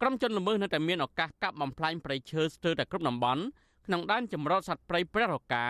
[0.00, 3.42] ក្រុមជនល្មើសនៅតែមានឱកាសកាប់បំផ្លាញព្រៃឈើស្ទើរតែគ្រប់តំបន់
[3.86, 5.66] ក្នុងដែនចម្រុះសត្វព្រៃព្រះរកា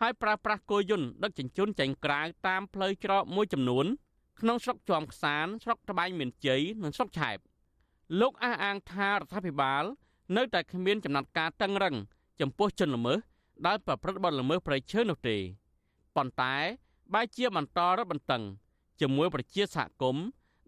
[0.00, 3.86] ហើយប្រើប្រាស់គោយន្តដឹកជញ្ជូនចេញក្រៅតាមផ្លូវច្រកមួយចំនួន
[4.40, 7.38] ក្នុងស្រុកជាំខ្សានស្រុកត្បែងមានជ័យនិងស្រុកឆែប
[8.20, 9.84] លោកអះអាងថារដ្ឋាភិបាល
[10.36, 11.96] នៅតែគ្មានចំណាត់ការតឹងរឹង
[12.40, 13.18] ចំពោះជនល្មើស
[13.66, 15.36] ដែលប្រព្រឹត្តបទល្មើសប្រៃឈើនោះទេ
[16.16, 16.54] ប៉ុន្តែ
[17.14, 18.42] បែរជាបន្តរឹតបន្តឹង
[19.00, 20.24] ជាមួយប្រជាសហគមន៍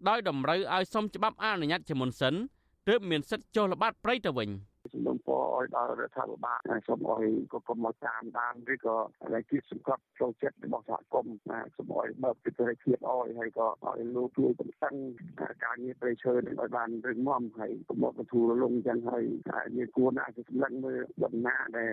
[0.07, 2.35] ដោយតម្រូវឲ្យសុំច្បាប់អនុញ្ញាតជាមុនសិន
[2.89, 4.49] ទើបមានសិទ្ធិចុះល្បាតព្រៃទៅវិញ
[4.93, 8.95] ជំនុំពរឲ្យដល់រដ្ឋាភិបាលសូមឲ្យគណៈកម្មការតាមឬក៏
[9.33, 14.93] រជាសង្កត់ចូលចិត្តរបស់សហគមន៍ណាសូមឲ្យបើកពិភាក្សាអោយហើយក៏ឲ្យលោកជួយកំសឹង
[15.63, 19.23] ការងារប្រៃឈើនឹងឲ្យបានរឹងមាំហើយកុំបន្ធូររលុងចឹងហើយ
[19.77, 21.91] វាគួរណាស់សម្លឹងមើលដំណាដែល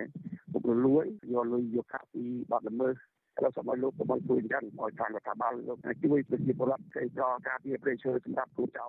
[0.51, 2.95] ពុករលួយយកលុយយកកាក់ពីបាត់ល្មើស
[3.43, 8.87] លោកសម័យលោកកុំជួយចឹងឲ្យតាមរដ្ឋាភិបាលលោកជួយប្រជាពលរដ្ឋគេប្រការពារប្រៃឈើសម្រាប់គូចៅ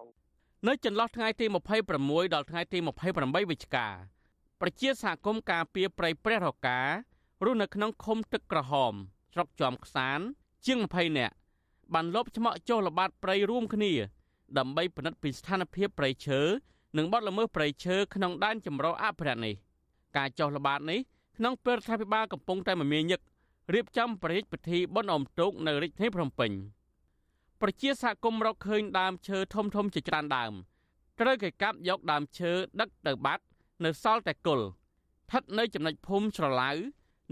[0.68, 1.46] នៅចន្លោះថ្ងៃទី
[1.90, 2.78] 26ដល់ថ្ងៃទី
[3.14, 3.88] 28វិច្ឆិកា
[4.60, 6.86] ប្រជាសហគមន៍ការពារព្រៃព្រះរការ
[7.50, 8.94] ស់នៅក្នុងឃុំទឹកក្រហម
[9.32, 10.20] ស្រុកជាំខ្សាន
[10.66, 11.34] ជាង20នាក់
[11.94, 13.92] បានលបឆ្មក់ចុះល្បាតព្រៃរួមគ្នា
[14.58, 16.40] ដើម្បីពិនិត្យពីស្ថានភាពព្រៃឈើ
[16.96, 19.54] និងបទល្មើសព្រៃឈើក្នុងដែនចម្រុះអភិរក្សនេះ
[20.16, 21.00] ការចុះល្បាតនេះ
[21.36, 23.20] ក្នុងពេលរដ្ឋាភិបាលកំពុងតែមមាញឹក
[23.74, 26.52] រៀបចំប្រតិពិធីបុណ្យអុំទូកនៅរាជធានីភ្នំពេញ។
[27.62, 30.52] ប្រជាសហគមន៍រកឃើញដើមឈើធំធំជាច្រើនដើម
[31.20, 33.44] ត្រូវគេកាប់យកដើមឈើដឹកទៅបាត់
[33.84, 36.70] នៅសល់តែគល់ស្ថិតនៅចំណុចភូមិស្រឡៅ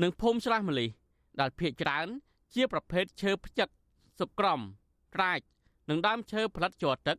[0.03, 0.89] និងភូមិស្រះម្លិះ
[1.41, 2.07] ដែលភ ieck ច្រើន
[2.55, 3.69] ជាប្រភេទឈើផ្ចឹក
[4.19, 4.61] សុក្រំ
[5.15, 5.41] ត្រាច
[5.91, 7.17] និងដើមឈើផលិតជាប់ទឹក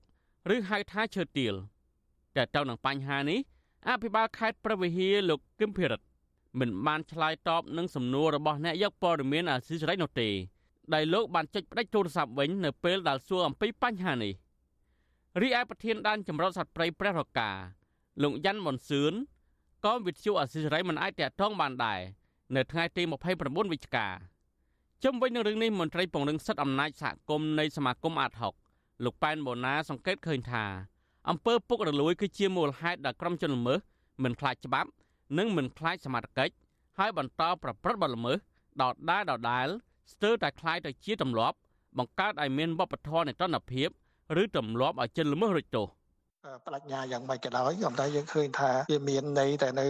[0.53, 1.53] ឬហៅថាឈើទាល
[2.35, 3.39] តែទៅនឹងបញ្ហានេះ
[3.89, 6.05] អភិបាលខេត្តព្រះវិហារលោកគឹមភិរិទ្ធ
[6.59, 10.29] មិនបានឆ្លើយតបនឹងសំណួររបស់អ្នកយកព័ត៌មានអាស៊ីសេរីនោះទេ
[10.93, 14.33] ដែលលោកបានចុចផ្ដាច់ទូរស័ព្ទវិញនៅពេលដែលសួរអំពីបញ្ហានេះ
[15.41, 17.49] រីឯប្រធានដែនចម្រុះសត្វព្រៃព្រះរកា
[18.23, 19.13] លោកយ៉ាន់មុនសឿន
[19.85, 21.99] ក៏វិទ្យុអសិរ័យមិនអាចតាក់ទងបានដែរ
[22.55, 23.03] នៅថ្ងៃទី
[23.37, 24.07] 29វិច្ឆិកា
[25.03, 28.31] ជុំវិញនឹងរឿងនេះមន្ត្រីពង្រឹងសិទ្ធិអំណាចសហគមន៍នៃសមាគមអាត
[28.67, 30.63] 60លោកប៉ែនបូណាសង្កេតឃើញថា
[31.29, 33.79] អំពើពុករលួយគឺជាមូលហេតុដែលក្រុមជនល្មើស
[34.23, 34.89] មិនខ្លាចច្បាប់
[35.37, 36.53] និងមិនខ្លាចសមត្ថកិច្ច
[36.97, 38.37] ហើយបន្តប្រព្រឹត្តបទល្មើស
[38.81, 39.67] ដដែលដដែល
[40.12, 41.56] ស្ទើរតែคล้ายទៅជាទម្លាប់
[41.98, 43.88] បង្កើតឲ្យមានវប្បធម៌នៃតនភាព
[44.42, 45.88] ឬទម្លាប់ឲ្យជនល្មើសរួចទោស
[46.66, 49.86] បដិញ្ញាយ៉ាងម៉េចក៏ដោយក៏តែយើងឃើញថាវាមានន័យតែនៅ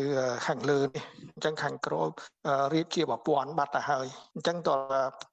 [0.47, 2.09] ខាងលើនេះអញ្ចឹងខាងក្រោម
[2.75, 4.77] រៀបជាប្រព័ន្ធបាត់ទៅហើយអញ្ចឹងតើ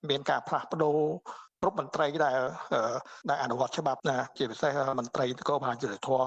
[0.09, 0.99] មានការផ្លាស់ប្ដូរ
[1.66, 2.40] គ្រប់មន្ត្រីដែល
[3.30, 6.22] ដែលអនុវត្តច្បាប់ណាជាពិសេសមន្ត្រីនគរបាលយុទ្ធធរ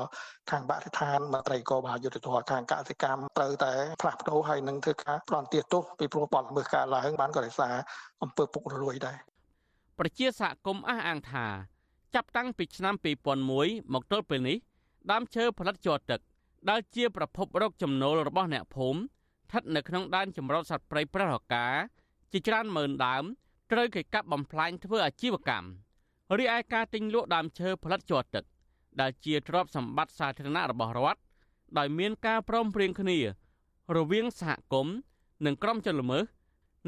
[0.52, 3.72] ខាងបរិស្ថានមន្ត្រីនគរបាលយុទ្ធធរខាងកសិកម្មត្រូវតែ
[4.02, 7.74] ផ្លាស់ប្ដូរហើយនឹងធ្វើការផ្ដន់ទាទោសពីព្រោះបទល្មើសការឡើងបានក៏ដោយសារ
[8.24, 9.18] អំពើពុករលួយដែរ
[10.00, 11.46] ប្រជាសហគមន៍អះអាងថា
[12.16, 12.96] ចាប់តាំងពីឆ្នាំ
[13.44, 14.58] 2001មកទល់ពេលនេះ
[15.12, 16.20] ដើមឈើផលិតជ័រទឹក
[16.70, 21.68] ដែលជាប្រភពរកចំណូលរបស់អ្នកភូមិស្ថិតនៅក្នុងដែនចម្រុះសត្វព្រៃព្រះរកា
[22.32, 23.24] ជាច្រើនម៉ឺនដើម
[23.72, 25.70] ត្រូវគេកាប់បំផ្លាញធ្វើអាជីវកម្ម
[26.38, 28.44] រីឯការទិញលក់ដើមឈើផលិតជ័រទឹក
[29.02, 31.22] ដែលជាទ្រព្យសម្បត្តិសាធារណៈរបស់រដ្ឋ
[31.78, 33.18] ដោយមានការព្រមព្រៀងគ្នា
[33.98, 34.96] រវាងសហគមន៍
[35.46, 36.24] និងក្រុមជនល្មើស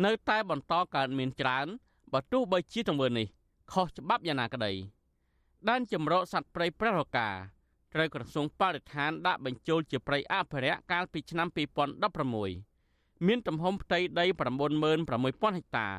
[0.05, 1.67] នៅតែបន្តកើតមានច្រើន
[2.13, 3.27] បើទោះបីជាទង្វើនេះ
[3.71, 4.71] ខុសច្បាប់យ៉ាងណាក្តី
[5.69, 7.29] ដែនចម្រោកសត្វព្រៃព្រះរកា
[7.93, 11.47] ត្រូវក្រសួងបរិស្ថានដាក់បញ្ចូលជាព្រៃអភិរក្សកាលពីឆ្នាំ
[12.57, 14.25] 2016មានទំហំផ្ទៃដី
[14.91, 15.89] 96000ហិកតា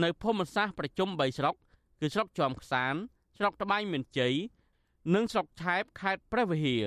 [0.00, 1.54] នៅភូមិសាស្ត្រប្រជុំ3ស្រុក
[2.00, 2.94] គឺស្រុកជាំខ្សាន
[3.36, 4.34] ស្រុកត្បែងមានជ័យ
[5.14, 6.84] និងស្រុកឆែបខេត្តព្រះវិហារ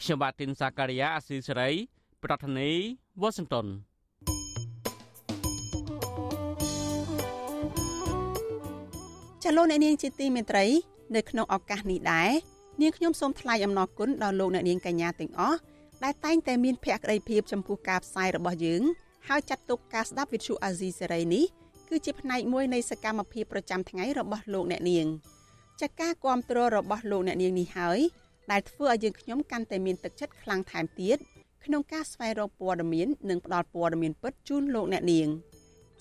[0.00, 1.70] ខ្ញុំបាទទីនសាការីយ៉ាអស៊ីសេរី
[2.24, 2.82] ប្រធានាធិ
[3.22, 3.66] បតី Washington
[9.42, 10.64] ចាលោកអ្នកនាងជាទីមេត្រី
[11.16, 12.30] នៅក្នុងឱកាសនេះដែរ
[12.82, 15.58] នាងខ្ញុំសូមថ្លែងអំណរគុណដល់លោកអ្នកនាងកញ្ញាទាំងអស់
[16.04, 18.82] ដែលតែងតែមានភក្ដីភាពចំពោះការផ្សាយរបស់យើង
[19.28, 21.44] ហើយចាត់ទុកការស្ដាប់វិទ្យុអាស៊ីសេរីនេះ
[21.88, 25.06] គឺជាផ្នែកមួយនៃសកម្មភាពប្រចាំថ្ងៃរបស់លោកអ្នកនាង
[25.80, 27.98] ចាការគ្រប់គ្រងរបស់លោកអ្នកនាងនេះហើយ
[28.50, 31.18] ដែលធ្វើឲ្យយើងខ្ញុំកាន់តែមានទឹកចិត្តខ្លាំងថែមទៀត
[31.64, 35.28] ក្នុងការស្វែងរកព័ត៌មាននិងផ្តល់ព័ត៌មានពិតជូនលោកអ្នកនាង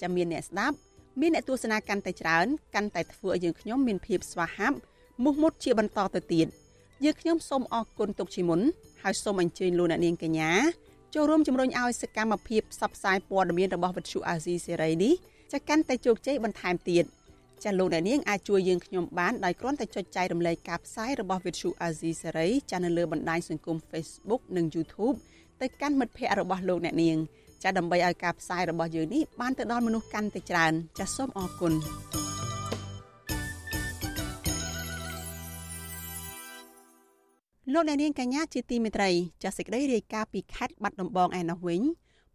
[0.01, 0.75] ចាំមានអ្នកស្ដាប់
[1.21, 4.77] មានអ្នកទស្សនាកាន់តែច្រើនកាន់តែធ្វើឲ្យយើងខ្ញុំមានភាពស្វាហាប់
[5.23, 6.47] មោះមុតជាបន្តទៅទៀត
[7.03, 8.61] យើងខ្ញុំសូមអរគុណទុកជាមុន
[9.03, 10.51] ហើយសូមអញ្ជើញលោកអ្នកនាងកញ្ញា
[11.13, 15.13] ចូលរួមជំរុញឲ្យសកម្មភាពផ្សព្វផ្សាយព័ត៌មានរបស់វិទ្យុអាស៊ីសេរីនេះ
[15.55, 17.05] จะកាន់តែជោគជ័យបន្ថែមទៀត
[17.63, 25.15] ចាលោកអ្នកនាងអាចជួយយើងខ្ញុំបានដោយគ្រាន់តែចុចចែករំលែកការផ្សាយរបស់ Vithu Azizi Serai ចានៅលើបណ្ដាញសង្គម Facebook និង YouTube
[25.61, 27.17] ទៅកាន់មិត្តភ័ក្តិរបស់លោកអ្នកនាង
[27.63, 31.73] ចាដើម្បីឲ្យការផ្សាយរបស់យើងនេះបានទៅដល់មនុស្សកាន់តែច្រើន ចាសូមអរគុណ
[37.73, 39.09] លោកអ្នកនាងកញ្ញាជាទីមេត្រី
[39.43, 41.81] ចាសសេចក្តីរាយការណ៍ពីខេត្តបាត់ដំបងឯណោះវិញ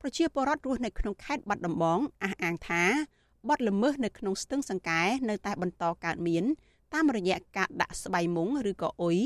[0.01, 2.83] ប្រជាពលរដ្ឋរស់នៅក្នុងខេត្តបាត់ដំបងអះអាងថា
[3.49, 6.45] បទល្មើសនៅក្នុងស្ទឹងសង្កែនៅតែបន្តកើតមាន
[6.95, 9.19] តាមរយៈការដាក់ស្បៃមុងឬក៏អុយ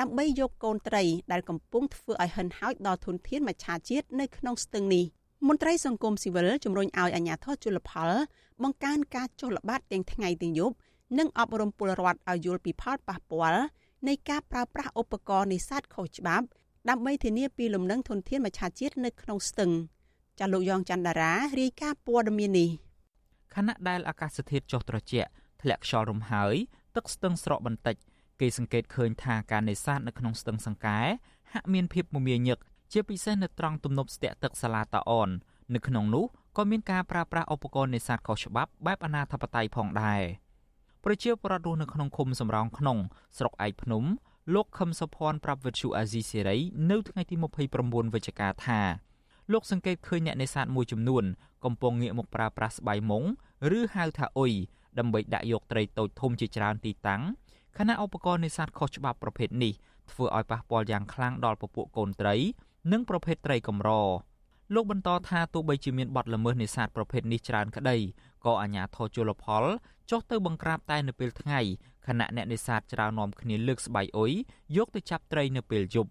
[0.00, 5.04] ដើម្បីយកកូនត្រីដែលកំពុងធ្វើឲ្យហិនហោចដល់ធនធានមច្ឆជាតិនៅក្នុងស្ទឹងនេះ
[5.48, 8.10] មន្ត្រីសង្គមស៊ីវិលជំរុញឲ្យអាជ្ញាធរជលផល
[8.62, 10.74] បង្កើនការចុះល្បាតទាំងថ្ងៃទាំងយប់
[11.18, 13.62] និងអប់រំពលរដ្ឋឲ្យយល់ពីផលប៉ះពាល់
[14.08, 16.46] នៃការប្រើប្រាស់ឧបករណ៍នេសាទខុសច្បាប់
[16.88, 19.70] ដើម្បីធានាពីលំនឹងធនធានមច្ឆជាតិនៅក្នុងស្ទឹង
[20.38, 22.70] ចាលោកយ៉ងច័ន្ទដារារាយការណ៍ព័ត៌មាននេះ
[23.54, 25.28] ខណៈដែលអាកាសធាតុចុះត្រជាក់
[25.62, 26.54] ធ្លាក់ខ្យល់រំហើយ
[26.96, 27.96] ទឹកស្ទឹងស្រកបន្តិច
[28.40, 31.00] គេសង្កេតឃើញថាការនេសាទនៅក្នុងស្ទឹងសង្កែ
[31.52, 32.58] ហាក់មានភាពមមាញឹក
[32.92, 35.28] ជាពិសេសនៅត្រង់ទំនប់ស្ទាក់ទឹកសាឡាតាអន
[35.74, 36.24] នៅក្នុងនោះ
[36.56, 40.22] ក៏មានការប្រើប្រាស់ឧបករណ៍នេសាទខុសច្បាប់បែបអនាធបត័យផងដែរ
[41.04, 42.98] ប្រជាពលរដ្ឋរស់នៅក្នុងឃុំសំរោងក្នុង
[43.38, 44.04] ស្រុកឯកភ្នំ
[44.54, 46.58] លោកខឹមសុភ័ណ្ឌប្រាប់វិទ្យុអាស៊ីសេរី
[46.90, 47.36] នៅថ្ងៃទី
[47.74, 49.05] 29វិច្ឆិកាថា
[49.52, 51.24] លោកសង្កេតឃើញអ្នកនេសាទមួយចំនួន
[51.64, 53.24] កំពុងងាកមកប្រើប្រាស់ស្បៃមុង
[53.78, 54.52] ឬហៅថាអ៊ុយ
[54.98, 57.22] ដើម្បីដាក់យកត្រីតូចធំជាច្រើនទីតាំង
[57.78, 59.72] ខណៈឧបករណ៍នេសាទខុសច្បាប់ប្រភេទនេះ
[60.10, 62.34] ធ្វើឲ្យប៉ះពាល់យ៉ាងខ្លាំងដល់ពពួកកូនត្រី
[62.92, 63.90] និងប្រភេទត្រីកម្រ
[64.74, 67.96] លោកបន្តថាទោះបីជាមានបទល្មើសនេសាទប្រភេទនេះច្រើនក្តី
[68.44, 69.64] ក៏អាជ្ញាធរជលផល
[70.10, 71.60] ចុះទៅបង្ក្រាបតែនៅពេលថ្ងៃ
[72.06, 74.32] ខណៈអ្នកនេសាទច្រើននាំគ្នាលើកស្បៃអ៊ុយ
[74.76, 76.10] យកទៅចាប់ត្រីនៅពេលយប់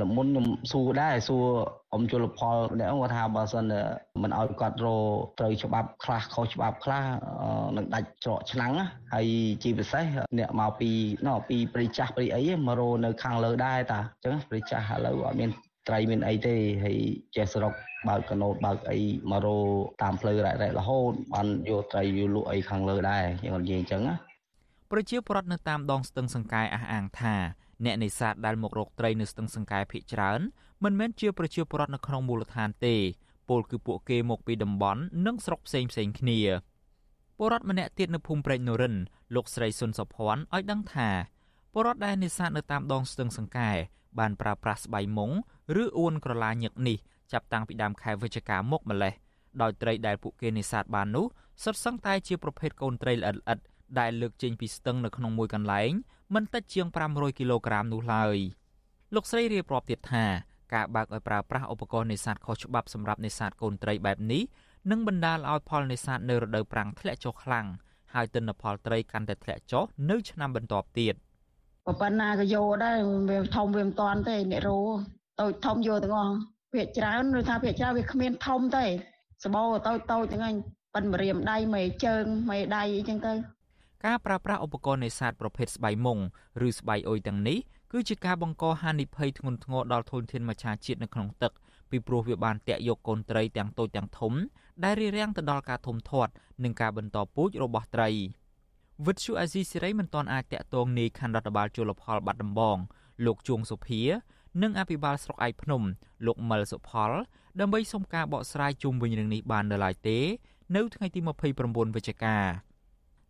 [0.00, 1.44] លមុនខ្ញុំសួរដែរសួរ
[1.94, 3.72] អមជលផលអ្នកគាត់ថាបើសិន
[4.22, 4.88] មិនឲ្យគាត់រ
[5.38, 7.04] ត្រូវច្បាប់ខ្លះខុសច្បាប់ខ្លះ
[7.76, 8.72] នឹងដាច់ច្រកឆ្នាំង
[9.14, 9.26] ហើយ
[9.62, 10.04] ជាពិសេស
[10.38, 10.90] អ្នកមកពី
[11.26, 15.50] ណោពីព្រៃចាស់ព្រៃអីមករនៅខាងលើដែរតាអញ្ចឹងព្រៃចាស់ឥឡូវអត់មាន
[15.88, 16.98] ត្រីមានអីទេហើយ
[17.36, 17.72] ចេះសរុក
[18.08, 18.98] បើកកណូតបើកអី
[19.30, 19.48] មករ
[20.02, 24.14] តាមផ្លូវរ៉ែរ៉ែរហូតបានយកត្រីយកលក់អីខាងលើដែរយ៉ាងនិយាយអញ្ចឹងណា
[24.92, 27.36] ប្រជាពលរដ្ឋនៅតាមដងស្ទឹងសង្កែអះអាងថា
[27.84, 30.40] អ្នកនេសាទដែលមករកត្រីនៅស្ទឹងសង្កែភ ieck ច្រើន
[30.84, 32.96] មិនមែនជាប្រជាពលរដ្ឋនៅក្នុងមូលដ្ឋានទេ
[33.48, 36.38] ពលគឺពួកគេមកពីតំបន់និងស្រុកផ្សេងផ្សេងគ្នា
[37.38, 38.94] ពលរដ្ឋម្នាក់ទៀតនៅភូមិព្រែកនរិន
[39.34, 41.08] លោកស្រីសុនសុភ័ណ្ឌឲ្យដឹងថា
[41.72, 43.70] ពលរដ្ឋដែលនេសាទនៅតាមដងស្ទឹងសង្កែ
[44.18, 45.30] បានប្រើប្រាស់ស្បៃមុង
[45.82, 46.98] ឬអួនក្រឡាញឹកនេះ
[47.32, 49.14] ចាប់តាំងពីដើមខែវិច្ឆិកាមកម្លេះ
[49.62, 51.26] ដោយត្រីដែលពួកគេនេសាទបាននោះ
[51.62, 53.58] សុទ្ធសឹងតែជាប្រភេទកូនត្រីល្អិតល្អិត
[54.00, 55.90] ដែលលើកចេញពីស្ទឹងនៅក្នុងមួយកន្លែង
[56.34, 58.36] មិនតិចជាង500គីឡូក្រាមនោះឡើយ
[59.14, 60.24] លោកស្រីរៀបរាប់ទៀតថា
[60.74, 64.42] ការបើកឲ្យប្រើប្រាស់ឧបករណ៍នេសាទខុសច្បាប់សម្រាប់នេសាទកូនត្រីបែបនេះ
[64.90, 67.66] នឹងបណ្ដាលឲ្យផលនេសាទនៅរដូវប្រាំងធ្លាក់ចុះខ្លាំង
[68.14, 71.14] ហើយទិន្នផលត្រីកាន់តែធ្លាក់ចុះនៅឆ្នាំបន្ទាប់ទៀត
[72.00, 72.98] ប៉ុណ្ណាក៏យកដែរ
[73.30, 74.80] វាធំវាមិនតាន់ទេអ្នករោ
[75.40, 76.34] តូចធំយកទាំងអស់
[76.72, 78.86] ភាកច្រើនឬថាភាកច្រើនវាគ្មានធំទេ
[79.44, 80.56] សបោតូចតូចទាំងហ្នឹង
[80.94, 83.32] ប៉ិនមរៀមដៃមេជើងមេដៃអីចឹងទៅ
[84.06, 86.18] ការប្រើប្រាស់ឧបករណ៍នេសាទប្រភេទស្បៃមុង
[86.68, 87.58] ឬស្បៃអុយទាំងនេះ
[87.92, 91.52] គឺជាការបង្កហានិភ័យធ្ងន់ធ្ងរដល់ធនធានមច្ឆជាតិនៅក្នុងទឹក
[91.90, 94.32] ពីព្រោះវាបានតាក់យកកូនត្រីទាំងតូចទាំងធំ
[94.84, 96.32] ដែលរារាំងទៅដល់ការធំធាត់
[96.64, 98.10] និងការបន្តពូជរបស់ត្រី
[99.06, 102.76] វិទ្យុអាស៊ីសេរីមិនទាន់អាចតាក់ទងនាយខណ្ឌរដ្ឋបាលជលផលបាត់ដំបង
[103.24, 104.00] លោកជួងសុភា
[104.62, 105.82] និងអភិបាលស្រុកឯកភ្នំ
[106.26, 107.10] លោកមិលសុផល
[107.60, 110.18] ដើម្បីសុំការបកស្រាយជុំវិញរឿងនេះបាននៅឡើយទេ
[110.76, 112.36] នៅថ្ងៃទី29វិច្ឆិកា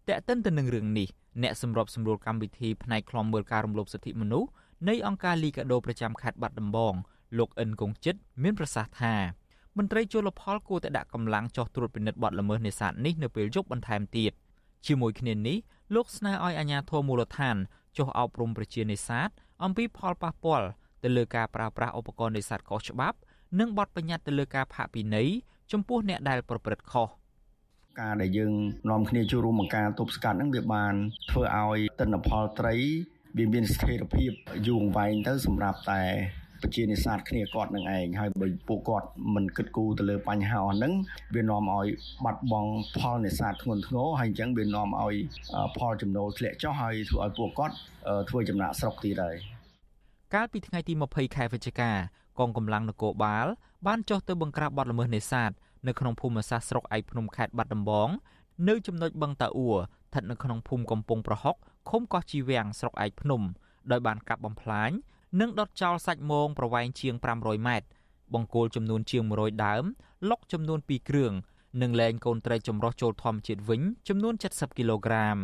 [0.09, 1.09] តែកតិនទៅនឹងរឿងនេះ
[1.43, 4.49] អ្នកសម្របសម្រួលកម្មវិធីផ្នែកខ្លំមើលការរំលោភសិទ្ធិមនុស្ស
[4.89, 6.95] នៃអង្គការលីកាដូប្រចាំខេត្តបាត់ដំបង
[7.39, 9.15] លោកអិនកុងចិត្តមានប្រសាសន៍ថា
[9.79, 14.33] មន្ត្រីជលផលគួរតែដាក់កម្លាំងចោះត្រួតពិនិត្យបទល្មើសនេសាទនេះនៅពេលយប់បន្ថែមទៀត
[14.87, 15.59] ជាមួយគ្នានេះ
[15.95, 17.57] លោកស្នើឲ្យអាជ្ញាធរមូលដ្ឋាន
[17.97, 19.29] ចុះអប់រំប្រជានេសាទ
[19.65, 20.67] អំពីផលប៉ះពាល់
[21.03, 23.17] ទៅលើការប្រើប្រាស់ឧបករណ៍នេសាទខុសច្បាប់
[23.59, 25.29] និងបទបញ្ញត្តិទៅលើការផាកពិន័យ
[25.73, 27.09] ចំពោះអ្នកដែលប្រព្រឹត្តខុស
[28.01, 28.53] ការដែលយើង
[28.91, 30.95] នាំគ្នាចូលរួមបង្ការទប់ស្កាត់ហ្នឹងវាបាន
[31.31, 32.75] ធ្វើឲ្យទិន្នផលត្រី
[33.39, 34.31] វាមានស្ថិរភាព
[34.67, 36.03] យូរអង្វែងទៅសម្រាប់តែ
[36.63, 40.93] ប្រជានេសាទគ្នាគាត់នឹងឯងហើយបើពួកគាត់មិនគិតគូរទៅលើបញ្ហាអស់ហ្នឹង
[41.35, 41.87] វានាំឲ្យ
[42.25, 45.15] បាត់បង់ផលនេសាទធ្ងន់ធ្ងរហើយអញ្ចឹងវានាំឲ្យ
[45.79, 47.77] ផលចំណូលធ្លាក់ចុះហើយធ្វើឲ្យពួកគាត់
[48.29, 49.37] ធ្វើចំណាក់ស្រុកទៀតហើយ
[50.35, 51.91] កាលពីថ្ងៃទី20ខែវិច្ឆិកា
[52.39, 53.47] កងកម្លាំងនគរបាល
[53.87, 55.51] បានចុះទៅបង្ក្រាបបទល្មើសនេសាទ
[55.87, 58.09] នៅក្នុងភូមិសាស្ត្រស្រុកឯកភ្នំខេត្តបាត់ដំបង
[58.69, 61.57] នៅចំណុចបឹងតាអ៊ូស្ថិតនៅក្នុងភូមិកំពង់ប្រហុក
[61.91, 63.43] ឃុំកោះជីវាំងស្រុកឯកភ្នំ
[63.91, 64.91] ដោយបានកាប់បំផ្លាញ
[65.41, 67.89] និងដុតចោលសាច់មងប្រវែងជាង500ម៉ែត្រ
[68.35, 69.85] បង្គោលចំនួនជាង100ដើម
[70.31, 71.33] លុកចំនួន2គ្រឿង
[71.83, 75.37] និងលែងកូនត្រីចម្រុះចូលធម្មជាតិវិញចំនួន70គីឡូក្រាម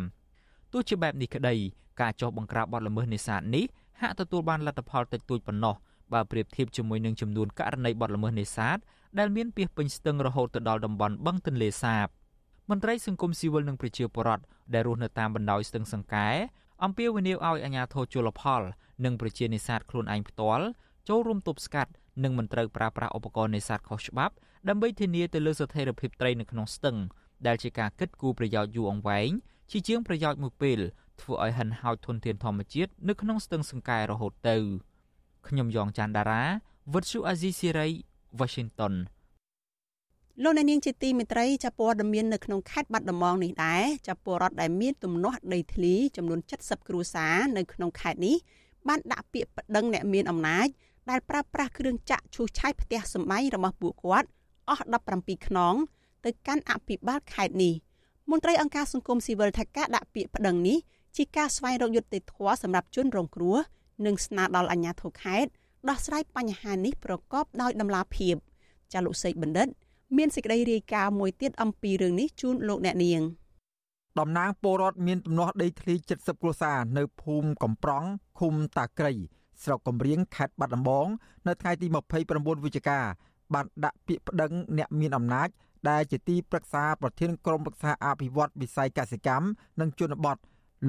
[0.71, 1.55] ទោះជាបែបនេះក្តី
[2.01, 3.65] ការចោះបង្ក្រាបបទល្មើសនេសាទនេះ
[4.01, 5.75] ហាក់ទទួលបានលទ្ធផលតិចតួចប៉ុណ្ណោះ
[6.13, 8.77] បើប្រៀបធៀបជាមួយនឹងចំនួនករណីបទល្មើសនេសាទ
[9.19, 12.07] ដែលមានពាសពេញស្ទឹងរហូតទៅដល់តំបន់បឹងទន្លេសាប
[12.69, 14.43] មន្ត្រីសង្គមស៊ីវិលនិងប្រជាពលរដ្ឋ
[14.73, 16.27] ដែលរស់នៅតាមបណ្ដោយស្ទឹងសង្កែ
[16.83, 18.61] អំពាវនាវឲ្យអាជ្ញាធរជលផល
[19.05, 20.65] និងប្រជានេសាទខ្លួនឯងផ្ទាល់
[21.09, 21.91] ចូលរួមទប់ស្កាត់
[22.23, 24.33] និងមិនត្រូវប្រើប្រាស់ឧបករណ៍នេសាទខុសច្បាប់
[24.69, 26.97] ដើម្បីធានាទៅលើស្ថិរភាពត្រីនៅក្នុងស្ទឹង
[27.47, 29.29] ដែលជាការគិតគូរប្រយោជន៍យូរអង្វែង
[29.71, 30.79] ជាជាងប្រយោជន៍មួយពេល
[31.21, 34.57] ធ្វើឲ្យហិនហោចធនធានធម្មជាតិនៅក្នុងស្ទឹងសង្កែរហូតទៅ
[35.47, 36.43] ខ្ញុំយ៉ងច័ន្ទដារា
[36.93, 37.87] វិទ្យុអាស៊ីសេរី
[38.39, 38.93] Washington
[40.43, 48.35] លោកអ្នកនាងជាទីមេត្រីចាប់ព័ត៌មាននៅក្នុងខេត្តបាត់ដំបងនេះដែរចាប់ពលរដ្ឋដែលមានទំនាស់ដីធ្លីចំនួន70គ្រួសារនៅក្នុងខេត្តនេះ
[48.87, 50.67] បានដាក់ពាក្យប្តឹងអ្នកមានអំណាច
[51.09, 54.27] ដែលប្រើប្រាស់គ្រឿងចាក់ឈូសឆាយផ្ទះសម្បែងរបស់ពួកគាត់
[54.69, 54.83] អស់
[55.15, 55.75] 17ខ្នង
[56.25, 57.73] ទៅកាន់អភិបាលខេត្តនេះ
[58.29, 60.77] មន្ត្រីអង្គការសង្គមស៊ីវិលថាការដាក់ពាក្យប្តឹងនេះ
[61.17, 63.57] ជាការស្វែងរកយុត្តិធម៌សម្រាប់ជនរងគ្រោះ
[64.05, 65.51] និងស្នើដល់អាជ្ញាធរខេត្ត
[65.87, 68.35] ដោះស្រាយបញ្ហានេះប្រកបដោយតម្លាភាព
[68.93, 69.67] ចាលោកសេកបណ្ឌិត
[70.17, 73.21] មានសេចក្តីរាយការណ៍មួយទៀតអំពីរឿងនេះជូនលោកអ្នកនាង
[74.19, 78.03] តំណាងពលរដ្ឋមានទំនាស់ដីធ្លី70គ្រួសារនៅភូមិកំប្រង
[78.39, 79.13] ឃុំតាក្រី
[79.63, 81.07] ស្រុកកំរៀងខេត្តបាត់ដំបង
[81.47, 81.87] នៅថ្ងៃទី
[82.21, 82.99] 29វិច្ឆិកា
[83.53, 85.49] បានដាក់ពាក្យប្តឹងអ្នកមានអំណាច
[85.89, 89.45] ដែលជាទីប្រឹក្សាប្រធានក្រុមប្រឹក្សាអភិវឌ្ឍវិស័យកសិកម្ម
[89.79, 90.37] និងជនបទ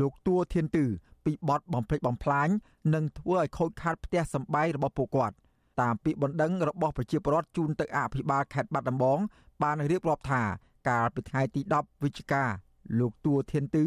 [0.00, 0.86] លោកទួធានទឺ
[1.24, 2.48] ពីបទបំផ្លិចបំផ្លាញ
[2.94, 5.36] និងធ្វើឲ្យខូចខាតផ្ទះសម្បែងរបស់ពួកគាត់
[5.80, 9.18] តាមពាក្យបណ្ដឹងរបស់ប្រជាពលរដ្ឋជូនទៅអភិបាលខេត្តបាត់ដំបង
[9.62, 10.42] បានរៀបរាប់ថា
[10.88, 12.44] កាលពីថ្ងៃទី10វិច្ឆិកា
[12.98, 13.86] លោកទួធានទឺ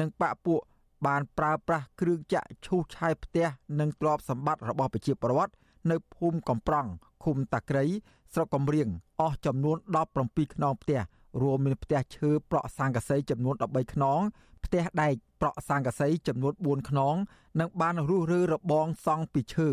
[0.00, 0.60] និងបពពួក
[1.06, 3.46] បានប្រើប្រាស់គ្រឿងចាក់ឈូសឆាយផ្ទះ
[3.80, 5.52] និងទ្រព្យសម្បត្តិរបស់ប្រជាពលរដ្ឋ
[5.90, 6.90] នៅភូមិកំប្រង់
[7.24, 7.84] ឃុំតាក្រី
[8.32, 8.88] ស្រុកកំរៀង
[9.20, 9.76] អស់ចំនួន
[10.16, 11.00] 17ខ្នងផ្ទះ
[11.42, 14.20] រួមមានផ្ទះឈើប្រក់ស័ង្កសីចំនួន13ខ្នង
[14.64, 17.14] ផ្ទះដែកប្រក់ស័ង្កសីចំនួន4ខ្នង
[17.60, 19.68] និងបានរុះរើរបងសង់ពីឈើ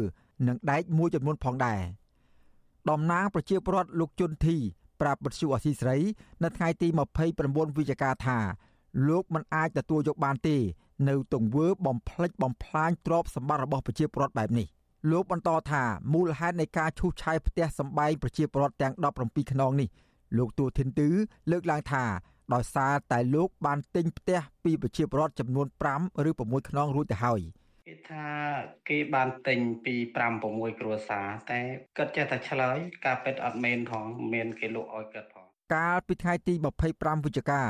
[0.48, 1.82] និងដែកមួយចំនួនផងដែរ
[2.90, 4.58] តំណាងប្រជាពលរដ្ឋលោកជុនធី
[5.02, 5.98] ប្រាប់បទសុអសីស្រី
[6.44, 8.38] នៅថ្ងៃទី29វិច្ឆិកាថា
[9.08, 10.58] លោកមិនអាចទទួលយកបានទេ
[11.10, 14.68] នៅទង្វើបំផ្លិចបំផ្លាញទ្រព្យសម្បត្តិរបស់ប្រជាពលរដ្ឋបែបនេះ
[15.12, 15.84] លោកបន្តថា
[16.14, 18.94] មូលហេតុនៃការឈូសឆាយផ្ទះសម្បែងប្រជាពលរដ្ឋទាំង
[19.24, 19.90] 17ខ្នងនេះ
[20.38, 21.10] លោកទួធិនទឺ
[21.52, 22.06] លើកឡើងថា
[22.54, 27.42] ដោយសារតែលោកបានទិញផ្ទះពីប្រជាពលរដ្ឋចំនួន5ឬ6ខ្នងរួចទៅហើយ
[27.88, 28.26] គេថា
[28.90, 31.60] គេបានទិញពី5 6គ្រួសារតែ
[31.98, 36.54] គាត់ចេះតែឆ្លើយការពិតអត់មែនផងមានគេលក់ឲ្យគាត់ផងកាលពីថ្ងៃទី
[36.90, 37.62] 25វិច្ឆិកា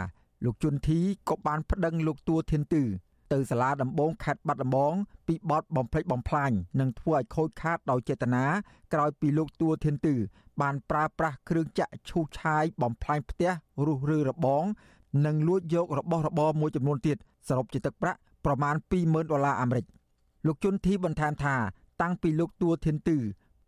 [0.46, 1.00] លោកជុនធី
[1.30, 2.84] ក៏បានប្តឹងលោកទួធានទឺ
[3.34, 4.94] ទៅសាលាដំបងខេត្តបាត់ដំបង
[5.28, 8.46] ពីបទបំផ្លិចបំផ្លាញនិងធ្វើឲ្យខូចខាតដោយចេតនា
[8.94, 10.16] ក្រោយពីលោកទួធានទឺ
[10.62, 13.52] បានប្រើប្រាស់គ្រឿងចាក់ឈូសឆាយបំផ្លាញផ្ទះ
[13.86, 14.66] រុះរើរបង
[15.26, 19.86] និងលួចយករបស់របរមួយចំនួនទៀតសរុបជាទឹកប្រាក់ប្រមាណ20,000ដុល្លារអាមេរិក
[20.48, 21.56] លោកជុនធីបន្ថែមថា
[22.02, 23.18] តាំងពីលោកទួធានទឺ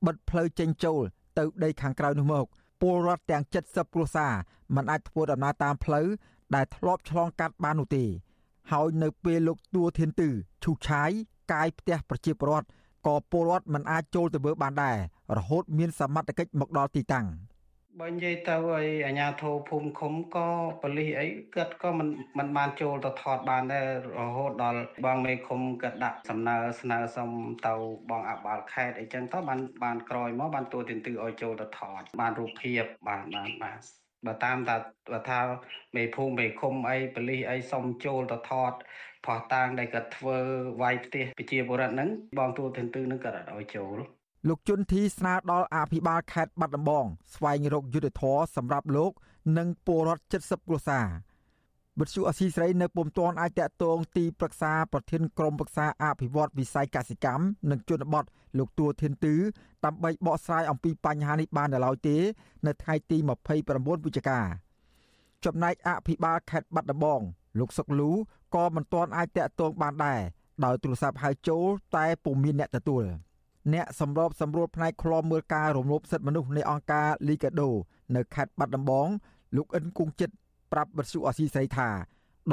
[0.05, 0.99] បិទផ្លូវចេញចូល
[1.37, 2.45] ទៅដីខាងក្រៅនោះមក
[2.81, 4.33] ពលរដ្ឋទាំង70គ្រួសារ
[4.75, 6.07] មិនអាចធ្វើដំណើរតាមផ្លូវ
[6.55, 8.05] ដែលធ្លាប់ឆ្លងកាត់បាននោះទេ
[8.71, 10.29] ហើយនៅពេលលោកទួធានទឺ
[10.63, 11.11] ឈូសឆាយ
[11.51, 12.67] កាយផ្ទះប្រជាពលរដ្ឋ
[13.07, 14.97] ក៏ពលរដ្ឋមិនអាចចូលទៅមើលបានដែរ
[15.37, 17.27] រហូតមានសមត្ថកិច្ចមកដល់ទីតាំង
[18.01, 20.47] បើនិយាយទៅឲ្យអាជ្ញាធរភូមិឃុំក៏
[20.81, 23.87] ប៉ូលីសអីគាត់ក៏មិនមិនបានចូលទៅថតបានដែរ
[24.19, 27.29] រហូតដល់បងមេឃុំគាត់ដាក់សំណើស្នើសុំ
[27.67, 27.73] ទៅ
[28.09, 33.77] បងអបាលខេត្តអីចឹងទៅបានបានក្រោយមកបានទួទិនទឺឲ្យចូលទៅថតបានរូបភាពបានបានបាន
[34.25, 34.77] បើតាមតា
[35.11, 35.39] បើថា
[35.95, 38.73] មេភូមិមេឃុំអីប៉ូលីសអីសុំចូលទៅថត
[39.25, 40.37] ផោះតាងដែលគាត់ធ្វើ
[40.81, 43.97] វាយផ្ទះប្រជាពលរដ្ឋហ្នឹងបងទួទិនទឺនឹងគាត់អត់ឲ្យចូល
[44.47, 47.05] លោកជុនធីស្នើដល់អភិបាលខេត្តបាត់ដំបង
[47.35, 49.11] ស្វែងរកយុទ្ធធរសម្រាប់លោក
[49.57, 51.07] និងពលរដ្ឋ70គ្រួសារ
[51.99, 58.23] វិទ្យុអស៊ីស្រីនៅពុំទាន់អាចតកតងទីប្រឹក្សាប្រធានក្រុមប្រឹក្សាអភិវឌ្ឍវិស័យកសិកម្មនិងជនបទ
[58.57, 59.35] លោកទួធានទឺ
[59.85, 62.17] ដើម្បីបកស្រាយអំពីបញ្ហានេះបាននៅឡើយទេ
[62.67, 64.39] នៅថ្ងៃទី29វិច្ឆិកា
[65.45, 67.21] ចំណែកអភិបាលខេត្តបាត់ដំបង
[67.59, 68.11] លោកសុកលូ
[68.55, 70.21] ក៏មិនទាន់អាចតកតងបានដែរ
[70.65, 71.65] ដោយទូរស័ព្ទហៅចូល
[71.95, 73.03] តែពុំមានអ្នកទទួល
[73.73, 77.69] អ្នកសម្របសម្រួលផ្នែកឃ្លាំមើលការរំលោភសិទ្ធិមនុស្សនៃអង្គការលីកាដូ
[78.15, 79.07] នៅខេត្តបាត់ដំបង
[79.55, 80.35] លោកអិនគង់ចិត្ត
[80.71, 81.89] ប្រាប់បទសុអសីស្រីថា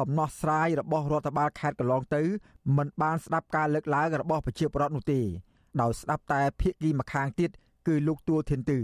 [0.01, 2.23] ដំណោះស្រាយរបស់រដ្ឋបាលខេត្តកន្លងទៅ
[2.77, 5.21] មិនបានស្ដាប់ការលើកឡើងរបស់ប្រជាពលរដ្ឋនោះទេ
[5.81, 7.51] ដោយស្ដាប់តែភាគីម្ខាងទៀត
[7.87, 8.81] គឺលោកទួធានទឺ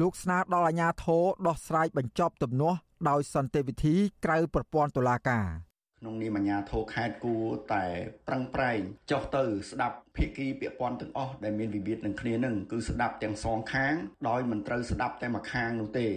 [0.00, 2.78] លោកស្នើដល់អាជ្ញាធរដោះស្រាយបញ្ចប់ទំនាស់
[3.08, 3.94] ដោយសន្តិវិធី
[4.24, 5.46] ក្រៅប្រព័ន្ធតុលាការ
[6.00, 7.44] ក្នុងនាមអាជ្ញាធរខេត្តគួរ
[7.74, 7.84] តែ
[8.28, 8.80] ប្រឹងប្រែង
[9.10, 13.94] ចុះទៅស្ដាប់ភាគីពាក់ព័ន្ធទាំងអស់ដែលមានវិវាទនឹងគ្នានឹងគឺស្ដាប់ទាំងសងខាង
[14.28, 16.08] ដោយមិនត្រូវស្ដាប់តែម្ខាងនោះទេ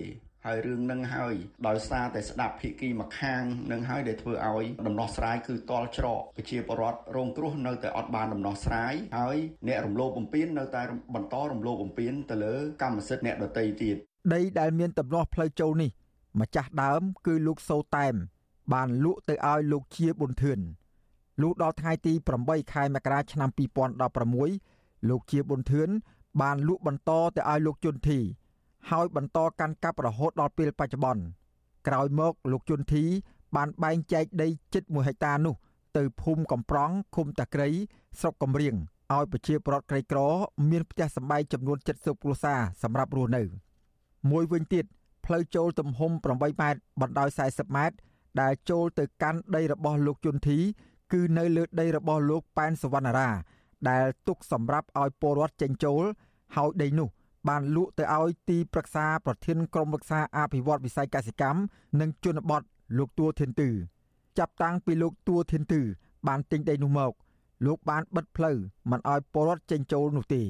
[0.48, 1.36] ហើយរឿងនឹងហើយ
[1.68, 10.82] ដោយសារតែស្ដាប់ភាគីម្ខាងនឹងហើយដែលធ្វើឲ្យដំណោះស្រាយគឺតល់ច្រកប្រជាពលរដ្ឋរងគ្រោះនៅតែអត់បានដំណោះស្រាយហើយអ្នករំលោភបំពាននៅតែ
[11.16, 13.96] បន្តរំលោភបំពានទៅលើកម្មសិទ្ធិអ្នកដទៃទៀត
[14.34, 15.92] ដីដែលមានដំណោះផ្លូវចូលនេះ
[16.40, 18.16] ម្ចាស់ដើមគឺលោកសូតែម
[18.74, 20.60] បានលក់ទៅឲ្យលោកជាប៊ុនធឿន
[21.42, 22.14] លុះដល់ថ្ងៃទី
[22.44, 23.50] 8ខែមករាឆ្នាំ
[24.30, 25.90] 2016លោកជាប៊ុនធឿន
[26.42, 28.20] បានលក់បន្តទៅឲ្យលោកជុនធី
[28.90, 31.24] ហើយបន្តកាន់កាប់រហូតដល់ពេលបច្ចុប្បន្ន
[31.88, 33.04] ក្រោយមកលោកជុនធី
[33.56, 35.56] បានបែងចែកដីជិត1ហិកតានោះ
[35.98, 37.70] ទៅភូមិកំប្រងឃុំតាក្រី
[38.20, 38.76] ស្រុកកំរៀង
[39.14, 40.20] ឲ្យប្រជាពលរដ្ឋក្រីក្រ
[40.70, 43.44] មានផ្ទះសម្បែងចំនួន70គ្រួសារសម្រាប់រស់នៅ
[44.32, 44.86] មួយវិញទៀត
[45.26, 47.96] ផ្លូវចូលទំហំ8ម៉ែត្របណ្ដោយ40ម៉ែត្រ
[48.42, 50.60] ដែលចូលទៅកាន់ដីរបស់លោកជុនធី
[51.14, 53.30] គឺនៅលើដីរបស់លោកប៉ែនសវណ្ណារា
[53.90, 56.04] ដែលទុកសម្រាប់ឲ្យពលរដ្ឋចេញចូល
[56.56, 57.10] ហើយដីនោះ
[57.50, 61.60] បានលក់ទៅឲ្យទីប្រឹក្សាប្រធានក្រុមប្រឹក្សាអភិវឌ្ឍវិស័យកសិកម្ម
[62.00, 62.62] និងជនបទ
[62.98, 63.70] លោកទួធានទឺ
[64.38, 65.82] ចាប់តាំងពីលោកទួធានទឺ
[66.28, 67.14] បានទិញដីនោះមក
[67.66, 68.58] លោកបានបិទផ្លូវ
[68.92, 70.44] មិនឲ្យពលរដ្ឋចេញចូលនោះទេ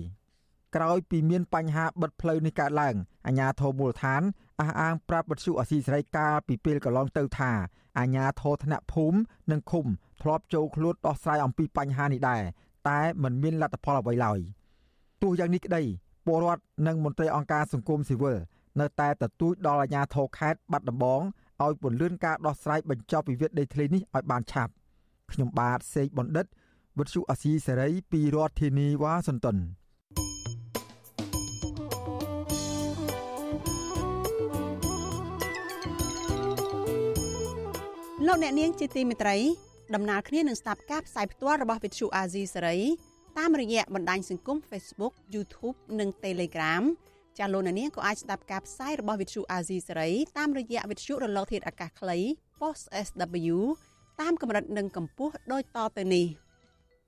[0.76, 2.96] ក្រោយពីមានបញ្ហាបិទផ្លូវនេះកើតឡើង
[3.28, 4.22] អាជ្ញាធរមូលដ្ឋាន
[4.62, 7.52] អះអាងប្រាប់បទសុអសីសេរីកាលពីពេលកន្លងទៅថា
[8.00, 9.18] អាជ្ញាធរថ្នាក់ភូមិ
[9.52, 9.86] និងឃុំ
[10.22, 12.42] ធ្លាប់ចូលខ្លួនដោះស្រាយអំពីបញ្ហានេះដែរ
[12.90, 14.40] តែមិនមានលទ្ធផលអ្វីឡើយ
[15.22, 15.84] ទោះយ៉ាងនេះក្តី
[16.26, 18.38] ពលរដ្ឋនិងមន្ត្រីអង្គការសង្គមស៊ីវិល
[18.80, 21.22] នៅតែទទូចដល់អាជ្ញាធរខេត្តបាត់ដំបង
[21.64, 24.72] ឲ្យពន្លឿនការដោះស្រាយបញ្ចប់វិវាទដីធ្លីនេះឲ្យបានឆាប់
[25.32, 26.46] ខ្ញុំបាទសេកបណ្ឌិត
[27.00, 29.58] វិទ្យុអាស៊ីសេរីពីរដ្ឋធានីវ៉ាស៊ីនតោន
[38.28, 39.38] លោកអ្នកនាងជាទីមេត្រី
[39.96, 42.80] ដំណើរគ្នានឹងស្ដាប់ការផ្សាយផ្ទាល់របស់វិទ្យុអាស៊ីសេរី
[43.38, 46.84] តាមរយៈបណ្ដាញសង្គម Facebook YouTube និង Telegram
[47.38, 52.18] ចាលោកនាងក៏អាចស្ដាប់ការផ្សាយរបស់វិទ្យុ AZ សេរីតាមរយៈវិទ្យុរលកធាតុអាកាសខ្លី
[52.60, 53.58] Post SW
[54.22, 56.26] តាមកម្រិតនិងកម្ពស់ដូចតទៅនេះ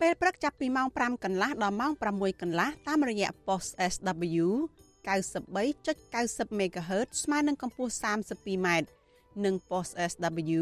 [0.01, 4.47] ពេលព្រឹកចាប់ពីម៉ោង5កន្លះដល់ម៉ោង6កន្លះតាមរយៈ Post SW
[5.07, 8.68] 93.90 MHz ស្មើនឹងកម្ពស់ 32m
[9.45, 10.61] និង Post SW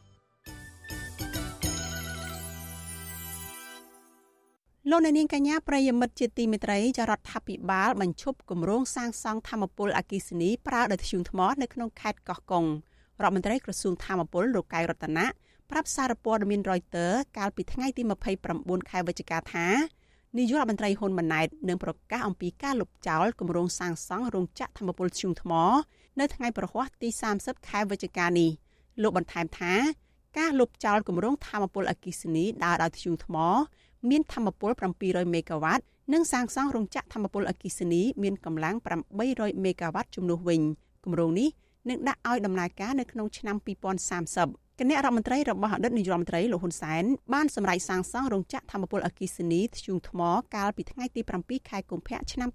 [4.89, 12.65] លោកអ្នកនាងកញ្ញាប្រិយមិត្តជាទីមេត្រីចរដ្ឋាភិបាលបញ្ឈប់គម្រោងសាងសង់ធម្មពលអគិសនីប្រើដោយធ្យូងថ្មនៅក្នុងខេត្តកោះកុង
[13.21, 15.25] រដ្ឋមន្ត្រីក្រសួងធម្មពលលោកកែវរតនា
[15.69, 18.01] ប្រាប់សារព័ត៌មាន Reuters កាលពីថ្ងៃទី
[18.47, 19.67] 29ខែវិច្ឆិកាថា
[20.37, 25.53] នាយករដ្ឋមន្ត្រីហ៊ុនម៉ាណែតនឹងប្រកាសអំពីការលុបចោលគម្រោងសាងសង់រោងចក្រធម្មពលធ្យូងថ្ម
[26.19, 27.09] នៅថ្ងៃប្រហ័សទី
[27.39, 28.49] 30ខែវិច្ឆិកានេះ
[29.01, 29.73] លោកបន្ថែមថា
[30.37, 33.35] ការលុបចោលគម្រោងធម្មពលអគិសនីដើរដោយធ្យូងថ្ម
[34.09, 34.71] មានធម្មពល
[35.03, 35.83] 700មេហ្គាវ៉ាត់
[36.13, 38.75] និងសាងសង់រោងចក្រធម្មពលអគ្គិសនីមានកម្លាំង
[39.19, 40.61] 800មេហ្គាវ៉ាត់ជំនួសវិញ
[41.05, 41.49] គម្រោងនេះ
[41.89, 43.55] នឹងដាក់ឲ្យដំណើរការនៅក្នុងឆ្នាំ
[44.17, 50.21] 2030គណៈរដ្ឋមន្ត្រីរបស់អតីតនាយករដ្ឋមន្ត្រីលោកហ៊ុនសែនបានសម្រេចសាងសង់រោងចក្រធម្មពលអគ្គិសនីធ្យូងថ្ម
[50.55, 52.49] កាលពីថ្ងៃទី7ខែកុម្ភៈឆ្នាំ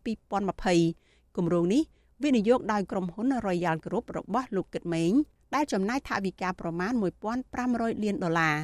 [0.66, 1.82] 2020គម្រោងនេះ
[2.24, 5.12] វិនិយោគដោយក្រុមហ៊ុន Royal Group របស់លោកគិតម៉េង
[5.54, 6.92] ដែលចំណាយថវិកាប្រមាណ
[7.48, 8.56] 1500លានដុល្លារ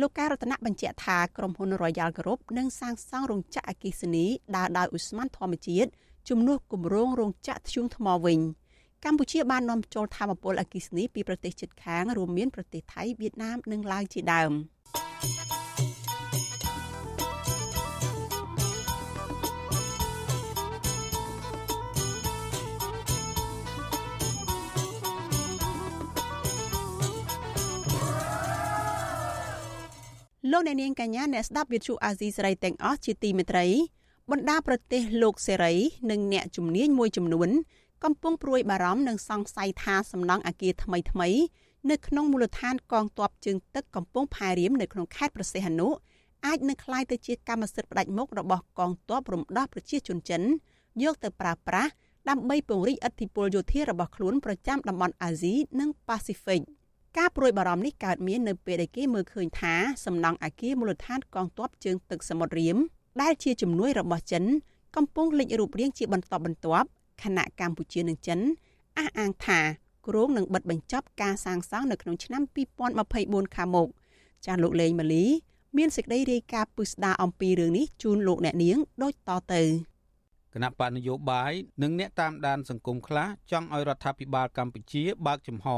[0.00, 4.26] លោកការរតនៈបញ្ជាក់ថាក្រុមហ៊ុន Royal Group នឹងសាងសង់រោងចក្រអគ្គិសនី
[4.56, 5.90] ដើរដោយឧស្ម័នធម្មជាតិ
[6.28, 8.38] ជំនួសគម្រោងរោងចក្រធ្យូងថ្មវិញ
[9.04, 14.52] កម្ពុជាបាននាំចូលធម្មពលអគ្គិសនីពីប្រទេសជិតខាងរួមមានប្រទេសថៃវៀតណាមនិងឡាវជាដើម។
[30.48, 33.66] លោកអ្នកនាងកញ្ញាអ្នកស្ដាប់វិទ្យុអាស៊ីសេរីទាំងអស់ជាទីមេត្រី
[34.30, 35.74] បណ្ដាប្រទេសលោកសេរី
[36.10, 37.48] និងអ្នកជំនាញមួយចំនួន
[38.04, 41.28] កំពុងព្រួយបារម្ភនិងសង្ស័យថាសំណង់អគារថ្មីថ្មី
[41.90, 45.88] នៅក្នុងមូលដ្ឋានកងទ័ពជើងទឹកកំពង់ផែរៀមនៅក្នុងខេត្តប្រសេះអនុ
[46.46, 50.42] អាចនឹងក្លាយទៅជាកម្មសិទ្ធិផ្ដាច់មុខរបស់កងទ័ពរំដោះប្រជាជនចិន
[51.02, 51.90] យកទៅប្រើប្រាស់
[52.28, 56.60] ដើម្បីពង្រីកឥទ្ធិពលយោធារបស់ខ្លួនប្រចាំតំបន់អាស៊ីនិងប៉ាស៊ីហ្វិក
[57.18, 62.76] ការព្រួយបារម្ភនេះកើតមាននៅពេលដែលគេមើលឃើញថាសំណង់អគារមូលដ្ឋានកងទ័ពជើងទឹកសមុទ្ររៀម
[63.22, 64.44] ដែលជាជំនួយរបស់ចិន
[64.96, 66.88] កំពុងលេចរូបរាងជាបន្តបន្ទាប់
[67.22, 68.38] ខណៈកម្ពុជានិងចិន
[68.98, 69.60] អះអាងថា
[70.06, 72.42] គ្រោងនឹងបិទបញ្ចប់ការសាងសង់នៅក្នុងឆ្នាំ
[72.98, 73.88] 2024ខាងមុខ
[74.46, 75.24] ចាស់លោកលេងម៉ាលី
[75.76, 79.62] មានសេចក្តីរាយការណ៍ពិស្ដារអំពីរឿងនេះជូនលោកអ្នកនាងដូចតទៅ
[80.54, 81.52] គណៈបកនយោបាយ
[81.82, 85.68] និងអ្នកតាមដានសង្គមខ្លះចង់ឲ្យរដ្ឋាភិបាលកម្ពុជាបើកចំហ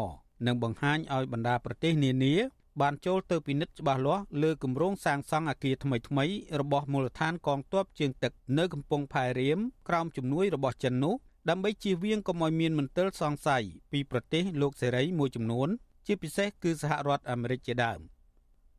[0.47, 2.34] និងបង្ហាញឲ្យបណ្ដាប្រទេសនានា
[2.80, 11.14] បានចូលទៅពិនិត្យច្បាស់លាស់លើគម្រោងសាងសង់អគារថ្មីៗរបស់មូលដ្ឋានកងទ័ពជើងទឹកនៅកំពង់ផែរៀមក្រោមជំនួយរបស់ចិននោះ
[11.51, 15.68] ដើម្បីជៀសវាងកុំឲ្យមានមន្ទិលសង្ស័យពីប្រទេសលោកសេរីមួយចំនួន
[16.07, 18.01] ជាពិសេសគឺសហរដ្ឋអាមេរិកជាដើម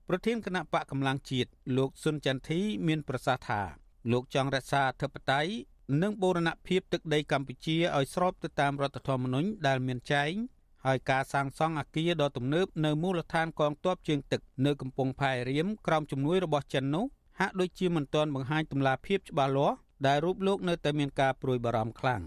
[0.08, 3.62] ប្រធានគណៈបកកម្លាំងជាតិលោកស៊ុនចន្ទធីមានប្រសាសន៍ថា
[4.12, 5.54] លោកចង់រក្សាអធិបតេយ្យ
[6.02, 10.34] និងបូរណភាពទឹកដីកម្ពុជាឲ្យស្របទៅតាមរដ្ឋធម្មនុញ្ញដែលមានចែង
[10.86, 17.06] ហើយការសាងសង់អគារដ៏ទំនើបនៅមូលដ្ឋានកងទ័ពជើងទឹកនៅកំពង់ផែរៀមក្រោមជំនួយរបស់ចិននោះ
[17.40, 19.76] ហាក់ដូចជាមិនទាន់បង្ហាញទម្លាភាពច្បាស់លាស់
[20.08, 22.22] ដែលរូបលោកនៅតែមានការព្រួយបារម្ភខ្លាំង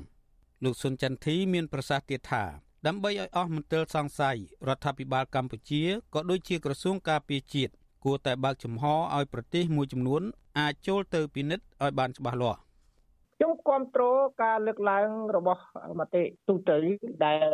[0.65, 2.45] លោកសុនចន្ទធីមានប្រសាសន៍ទៀតថា
[2.87, 4.37] ដើម្បីឲ្យអស់មន្ទិលសង្ស័យ
[4.69, 5.83] រដ្ឋាភិបាលកម្ពុជា
[6.15, 7.73] ក៏ដូចជាក្រសួងការពារជាតិ
[8.05, 8.85] គួរតែបើកចំហ
[9.17, 10.23] ឲ្យប្រទេសមួយចំនួន
[10.59, 12.61] អាចចូលទៅពិនិត្យឲ្យបានច្បាស់លាស់
[13.39, 15.63] ខ្ញុំគ្រប់គ្រងការលើកឡើងរបស់
[15.99, 16.79] មតិទូទៅ
[17.25, 17.49] ដែល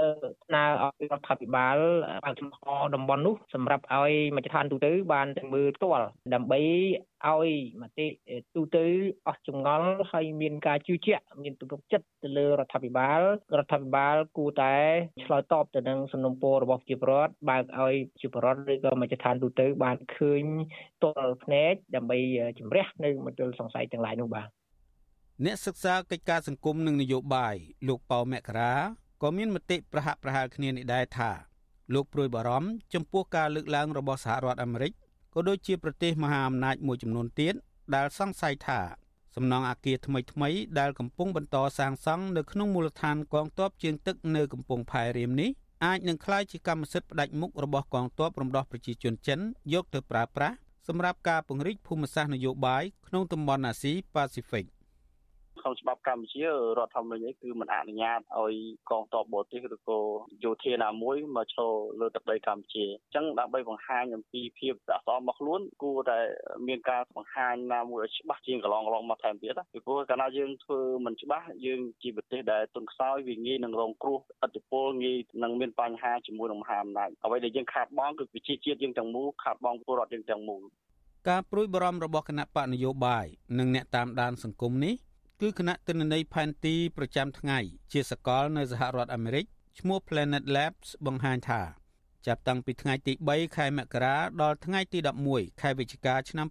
[0.47, 1.77] ស្នើឲ្យរដ្ឋាភិបាល
[2.25, 2.61] បើកចំហ
[2.95, 6.61] តំបន់នោះសម្រាប់ឲ្យមជ្ឈដ្ឋានទូទៅបានទៅមើលផ្ទាល់ដើម្បី
[7.27, 7.49] ឲ្យ
[7.83, 8.07] មតិ
[8.55, 8.85] ទូទៅ
[9.29, 13.21] អស់ចងល់ហើយមានការជឿជាក់មានទំនុកចិត្តទៅលើរដ្ឋាភិបាល
[13.59, 14.77] រដ្ឋាភិបាលគួរតែ
[15.25, 20.43] ឆ្លើយតបទៅនឹងសំណុំពររបស់ប្រជាពលរដ្ឋបើកឲ្យប្រជាពលរដ្ឋឬក៏មជ្ឈដ្ឋានទូទៅបានឃើញ
[21.03, 22.19] ទល់ភ្នែកដើម្បី
[22.59, 24.62] ជំរះនៅមតិលសង្ស័យទាំងឡាយនោះបាទ
[25.47, 27.57] អ្នកសិក្សាកិច្ចការសង្គមនិងនយោបាយ
[27.89, 28.75] លោកប៉ៅមករា
[29.23, 31.31] ក៏មានមតិប្រហាក់ប្រហែលគ្នានេះដែរថា
[31.95, 34.93] លោកព្រួយបារម្ភចំពោះការលើកឡើងរបស់សហរដ្ឋអាមេរិក
[35.35, 37.55] ក៏ដូចជាប្រទេសមហាអំណាចមួយចំនួនទៀត
[37.95, 38.81] ដែលសង្ស័យថា
[39.37, 45.51] សំណង់អគារថ្មីថ្មីដែលកំពុងបន្តសាងសង់នៅក្នុងមូលដ្ឋានកងទ័ពជើងទឹកនៅកំពង់ផែរៀមនេះ
[45.85, 49.41] អាចនឹងក្លាយជាកម្មសិទ្ធិផ្ដាច់មុខរបស់កងទ័ពរំដោះប្រជាជនចិន
[49.73, 50.57] យកទៅប្រើប្រាស់
[50.89, 54.67] សម្រាប់ការពង្រីកភូមិសាស្ត្រនយោបាយក្នុងតំបន់អាស៊ីប៉ាស៊ីហ្វិក។
[55.63, 58.55] ក្នុងច្បាប់កម្ពុជារដ្ឋធម្មនុញ្ញគឺមិនអនុញ្ញាតឲ្យ
[58.91, 60.01] កងទ័ពបរទេសឬក៏
[60.45, 66.19] យោធាណាមួយមកឈរលើទឹកដីកម្ពុជាអញ្ចឹងដើម្បីបង្ហាញអំពីភាពស័ក្តិសមរបស់ខ្លួនគួរតែ
[66.69, 80.63] មានការបង្ហាញណាមួយឲ្យច្បាស់ជាងកន្លងកន្លងមកថែមទៀតពីព្រោះកាលណាយើងធ្វើមិនច្បាស់យើងជាប្រទេសដែលទុនខ្សោយវាងាយនឹងរងគ្រោះឥទ្ធិពលងាយនឹងមានបញ្ហាជាមួយនឹងមហាអំណាចអ្វីដែលយើងខាតបង់គឺវិជាជាតិយើងទាំងមូលខាតបង់ពលរដ្ឋយើងទាំងមូល
[81.29, 83.27] ការព្រួយបារម្ភរបស់គណៈបកនយោបាយ
[83.59, 84.95] និងអ្នកតាមដានសង្គមនេះ
[85.45, 87.59] គឺគណៈទិន្នន័យផែនទីប្រចាំថ្ងៃ
[87.93, 89.45] ជាសកលនៅសហរដ្ឋអាមេរិក
[89.79, 91.63] ឈ្មោះ Planet Labs បង្ហាញថា
[92.27, 94.99] ចាប់តាំងពីថ្ងៃទី3ខែមករាដល់ថ្ងៃទី
[95.31, 96.47] 11ខែវិច្ឆិកាឆ្នាំ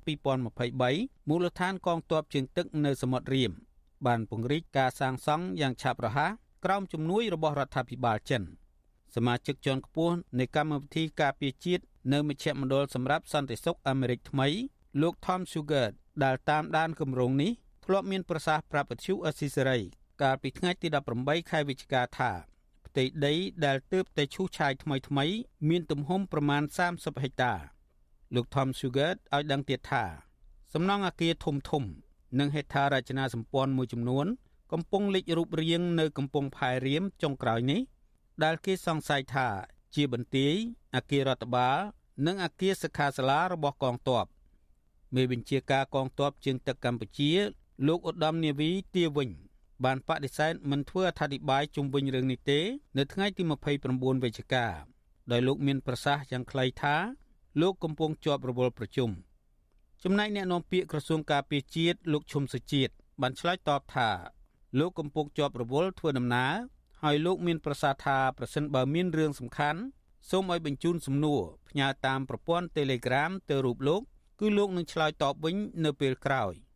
[0.62, 3.52] 2023មូលដ្ឋានកងទ័ពជើងទឹកនៅសមុទ្ររៀម
[4.06, 6.32] បានពង្រីកការសាងសង់យ៉ាងឆាប់រហ័ស
[6.66, 8.44] ក្រោមជំនួយរបស់រដ្ឋាភិបាលចិន
[9.16, 11.84] សមាជិកជាន់ខ្ពស់នៃកម្មវិធីការពារជាតិ
[12.14, 14.48] នៅមជ្ឈមណ្ឌលសម្រាប់សន្តិសុខអាមេរិកថ្មី
[15.02, 15.88] លោក Tom Sugar
[16.24, 17.52] ដែលតាមដានគម្រោងនេះ
[17.86, 19.80] ធ្លាប់មានប្រសាសន៍ប្រាប់វិទ្យុអស៊ីសេរី
[20.22, 20.88] កាលពីថ្ងៃទី
[21.20, 22.32] 18ខែវិច្ឆិកាថា
[22.86, 23.34] ផ្ទៃដី
[23.66, 25.26] ដែលទើបតែឈូសឆាយថ្មីថ្មី
[25.70, 27.54] មានទំហំប្រមាណ30ហិកតា
[28.36, 30.04] លោក Tom Sugar ឲ្យដឹងទៀតថា
[30.74, 31.84] សំណង់អគារធំធំ
[32.40, 34.26] និងហេដ្ឋារចនាសម្ព័ន្ធមួយចំនួន
[34.72, 37.82] កំពុងលេចរូបរាងនៅកំពង់ផែរៀមចុងក្រោយនេះ
[38.44, 39.48] ដែលគេសង្ស័យថា
[39.96, 40.54] ជាបន្ទាយ
[40.96, 41.78] អគាររដ្ឋបាល
[42.28, 44.26] និងអគារសិក្ខាសាលារបស់កងទ័ព
[45.16, 47.32] មេបញ្ជាការកងទ័ពជើងទឹកកម្ពុជា
[47.88, 49.30] លោកឧត្តមនាវីទាវិញ
[49.86, 52.60] បានបដិសេធមិនធ្វើអធិប្បាយជុំវិញរឿងនេះទេ
[52.98, 53.44] នៅថ្ងៃទី
[53.84, 54.66] 29វិច្ឆិកា
[55.32, 56.96] ដោយលោកមានប្រសាសន៍យ៉ាងខ្លីថា
[57.62, 59.10] លោកកំពុងជាប់រវល់ប្រជុំ
[60.04, 64.10] ចំណែកអ្នកនាំពាក្យក្រសួងការពារជាតិលោកឈុំសុជាតិបានឆ្លើយតបថា
[64.80, 66.54] លោកកំពុងជាប់រវល់ធ្វើដំណើរ
[67.04, 69.82] ហើយលោកមានប្រសាសន៍ថាប្រសិនបើមានរឿងសំខាន់
[70.30, 74.02] សូមឲ្យបញ្ជូនសំណួរផ្ញើតាមប្រព័ន្ធ Telegram ទៅរូបលោក
[74.40, 75.56] គឺលោកនឹងឆ្លើយតបវិញ
[75.86, 76.56] នៅពេលក្រោយ។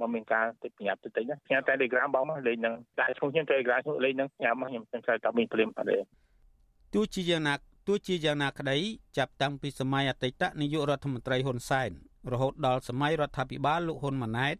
[0.00, 5.98] បើមានការតិចប្រញាប់តិចតិចណាផ្ញើ Telegram បងមកលេខហ្នឹងដាក់ឈ្មោះខ្ញុំ Telegram ឈ្មោះលេខហ្នឹងញ៉ាំមកខ្ញុំនឹងឆ្លើយតបមានព្រមអត់ទេ
[6.94, 7.54] ទោះជាយ៉ាងណា
[7.88, 8.76] ទោះជាយ៉ាងណាក្តី
[9.18, 11.90] ចាប់តាំងពីសម័យអតីតនាយករដ្ឋមន្ត្រីហ៊ុនសែន
[12.32, 14.56] រហូតដល់សម័យរដ្ឋាភិបាលលោកហ៊ុនម៉ាណែត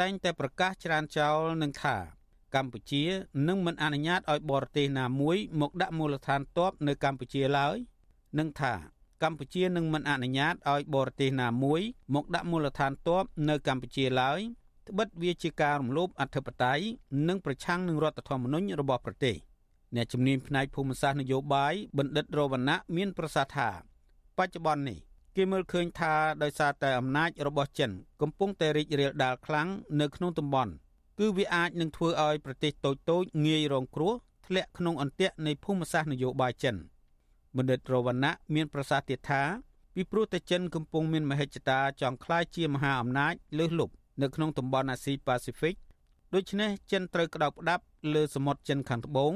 [0.00, 1.96] តែងតែប្រកាសច្រានចោលនឹងថា
[2.54, 3.04] កម្ពុជា
[3.48, 7.76] នឹងមិនអនុញ្ញាតឲ្យបរទេសណាមួយមកដាក់មូលដ្ឋានទ័ពនៅកម្ពុជាឡើយ
[8.38, 8.74] និងថា
[9.22, 11.80] កម្ពុជានឹងមិនអនុញ្ញាតឲ្យបរទេសណាមួយ
[12.14, 14.40] មកដាក់មូលដ្ឋានទ័ពនៅកម្ពុជាឡើយ
[14.88, 16.84] ត្បិតវាជាការរំលោភអធិបតេយ្យ
[17.28, 19.36] និងប្រឆាំងនឹងរដ្ឋធម្មនុញ្ញរបស់ប្រទេស
[19.94, 23.68] អ្នកជំនាញផ្នែកភូមិសាស្ត្រនយោបាយបណ្ឌិតរវណ្ណៈមានប្រសាសន៍ថា
[24.38, 24.98] បច្ចុប្បន្ននេះ
[25.36, 29.68] គេមើលឃើញថាដោយសារតែអំណាចរបស់ចិន កំពុងតែរីករាលដាលខ្លាំង
[30.00, 30.72] នៅក្នុងតំបន់
[31.18, 34.12] គឺវាអាចនឹងធ្វើឲ្យប្រទេសតូចៗងាយរងគ្រោះ
[34.46, 36.76] ធ្លាក់ក្នុងអន្ទាក់នៃភូមិសាស្ត្រនយោបាយចិន
[37.56, 39.42] បណ្ឌិតរវណ្ណៈមានប្រសាសន៍ទៀតថា
[39.94, 45.74] ពីព្រោះតែចិនកំពុងមានមហិច្ឆតាចង់ក្លាយជាមហាអំណាចលើសលប់ នៅក្នុងតំបន់អាស៊ីប៉ាស៊ីហ្វិក
[46.34, 49.32] ដូច្នេះចិនត្រូវក្តោបផ្ដាប់លើសមុទ្រចិនខាងត្បូង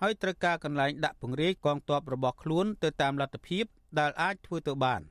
[0.00, 3.64] ហើយត្រូវការកន្លែងដាក់ពង្រាយកងទ័ពរបស់ខ្លួនទៅតាមលទ្ធភាព
[3.98, 5.00] ដែលអាចធ្វើទៅបាន។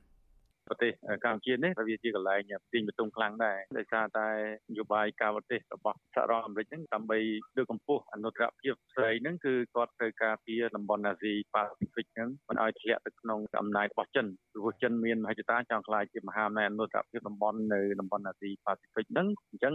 [0.67, 0.91] ប្រទេស
[1.25, 2.41] កម្ពុជានេះវាជាកន្លែង
[2.73, 4.27] ទាញបន្ទុំខ្លាំងដែរដោយសារតែ
[4.71, 7.19] នយោបាយការបរទេសរបស់សហរដ្ឋអាមេរិកហ្នឹងដើម្បី
[7.57, 19.73] លើកកម្ពស់អនុត្តរភាពស្រីហ្នឹងគឺគាត់ត្រូវការពីតំបន់អាស៊ីប៉ាស៊ីហ្វិកហ្នឹងមិនឲ្យធ្លាក់ទៅក្នុងអំណាចរបស់ចិនព្រោះចិនមានមហិច្ឆតាចង់ខ្លាយជាមហាអំណាចអនុត្តរភាពតំបន់នៅតំបន់អាស៊ីប៉ាស៊ីហ្វិកហ្នឹងអញ្ចឹង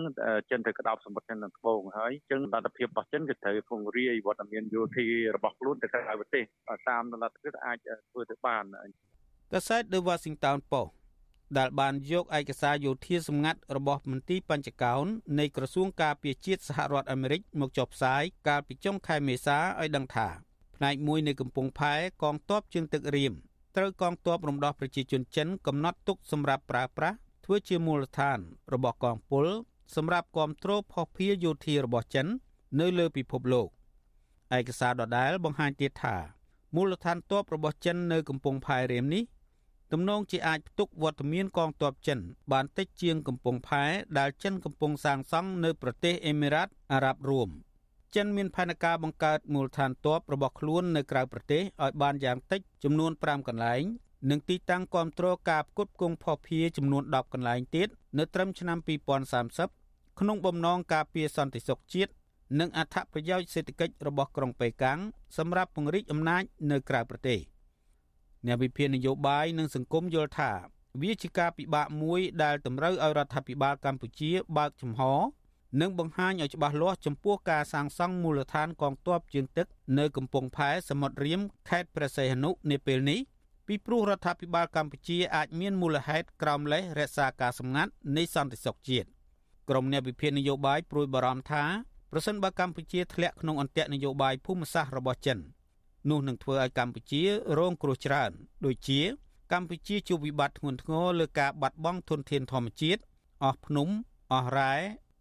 [0.51, 6.45] ចិនត្រូវក្តោបសម្បត្តិចិននៅត្បូងហើយអញ្ចឹងលទ្ធភាពរបស់ចិនគឺត្រូវពង្រាយវត្តមានយោធារបស់ខ្លួនទៅក្រៅប្រទេស
[6.89, 7.79] តាមលទ្ធភាពអាច
[8.11, 8.65] ធ្វើទៅបាន
[9.55, 10.91] កាសែត The Washington Post
[11.59, 15.05] ដែលបានយកឯកសារយោធាសម្ងាត់របស់មន្ទីរបញ្ចកោណ
[15.39, 20.29] នៃក្រសួងការពារជាតិសហរដ្ឋអាមេរិកមកចុះផ្សាយកាលពីចុងខែមេសាឲ្យដឹងថា
[20.77, 23.33] ផ្នែកមួយនៃកំពង់ផែកងទ័ពជើងទឹករៀម
[23.77, 28.39] ត្រូវកងទ័ពរំដោះប្រជាជនចិនកំណត់ទុកសម្រាប់ប្រើប្រាស់ធ្វើជាមូលដ្ឋាន
[28.73, 29.47] របស់កងពល
[29.97, 32.27] សម្រាប់គ្រប់គ្រងផុសភារយោធារបស់ចិន
[32.81, 33.69] នៅលើពិភពលោក
[34.59, 36.17] ឯកសារដដែលបង្ហាញទៀតថា
[36.75, 39.25] មូលដ្ឋានទ័ពរបស់ចិននៅកំពង់ផែរៀមនេះ
[39.93, 42.19] ទំនងជាអាចផ្ទុកវត្តមានកងទ័ពចិន
[42.53, 43.85] បានតិចជាងកំពង់ផែ
[44.19, 47.49] ដែលចិនកំពុងសាងសង់នៅប្រទេសអេមីរ៉ាតអារ៉ាប់រួម
[48.15, 53.83] ចិនមានផែនការបង្កើតមូលដ្ឋានទ័ពរបស់ខ្លួននៅក្រៅប្រទេសឲ្យបានយ៉ាងតិចចំនួន5កន្លែង
[54.31, 57.89] និងទីតាំងគ្រប់គ្រងការផ្គត់ផ្គង់ភស្តុភារចំនួន10កន្លែងទៀត
[58.19, 58.79] នៅត្រឹមឆ្នាំ
[59.49, 62.13] 2030ក្នុងបំណងការពារសន្តិសុខជាតិ
[62.61, 64.99] និងអត្ថប្រយោជន៍សេដ្ឋកិច្ចរបស់ក្រុងប៉េកាំង
[65.37, 67.39] សម្រាប់ពង្រីកអំណាចនៅក្រៅប្រទេស។
[68.47, 70.53] អ្នកវិភាគនយោបាយនិងសង្គមយល់ថា
[71.03, 75.03] វាជាការពិបាកមួយដែលតម្រូវឲ្យរដ្ឋាភិបាលកម្ពុជាបើកចំហ
[75.81, 79.67] និងបង្ហាញឲ្យច្បាស់លាស់ចំពោះការសាងសង់មូលដ្ឋានកងទ័ពជើងទឹក
[79.99, 83.21] នៅកំពង់ផែសមុទ្ររៀមខេត្តព្រះសីហនុនាពេលនេះ
[83.67, 89.09] ពីព្រោះរដ្ឋាភិបាលកម្ពុជាអាចមានមូលហេតុក្រោមលេសរក្សាការសម្ងាត់នៃសន្តិសុខជាតិ
[89.69, 91.65] ក្រុមអ្នកវិភាគនយោបាយព្រួយបារម្ភថា
[92.13, 95.39] ប្រសិនបើកម្ពុជាធ្លាក់ក្នុងអន្ទាក់នយោបាយភូមិសាស្ត្ររបស់ចិន
[96.09, 97.23] នោះនឹងធ្វើឲ្យកម្ពុជា
[97.59, 98.31] រងគ្រោះច្រើន
[98.65, 99.01] ដូចជា
[99.53, 103.01] កម្ពុជាជួបវិបត្តិធ្ងន់ធ្ងរលើការបាត់បង់ធនធានធម្មជាតិ
[103.45, 103.89] អស់ភ្នំ
[104.33, 104.75] អស់រ៉ែ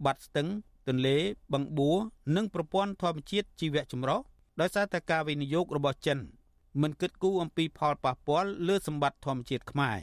[0.06, 0.48] បាត់ស្ទឹង
[0.88, 1.18] ទន្លេ
[1.54, 1.98] បឹងបួរ
[2.36, 4.20] និងប្រព័ន្ធធម្មជាតិជីវៈចម្រុះ
[4.60, 6.20] ដោយសារតែការវិនិយោគរបស់ចិន
[6.82, 9.98] មិនគិតគូរអំពីផលប៉ះពាល់លើសម្បត្តិធម្មជាតិខ្មែរ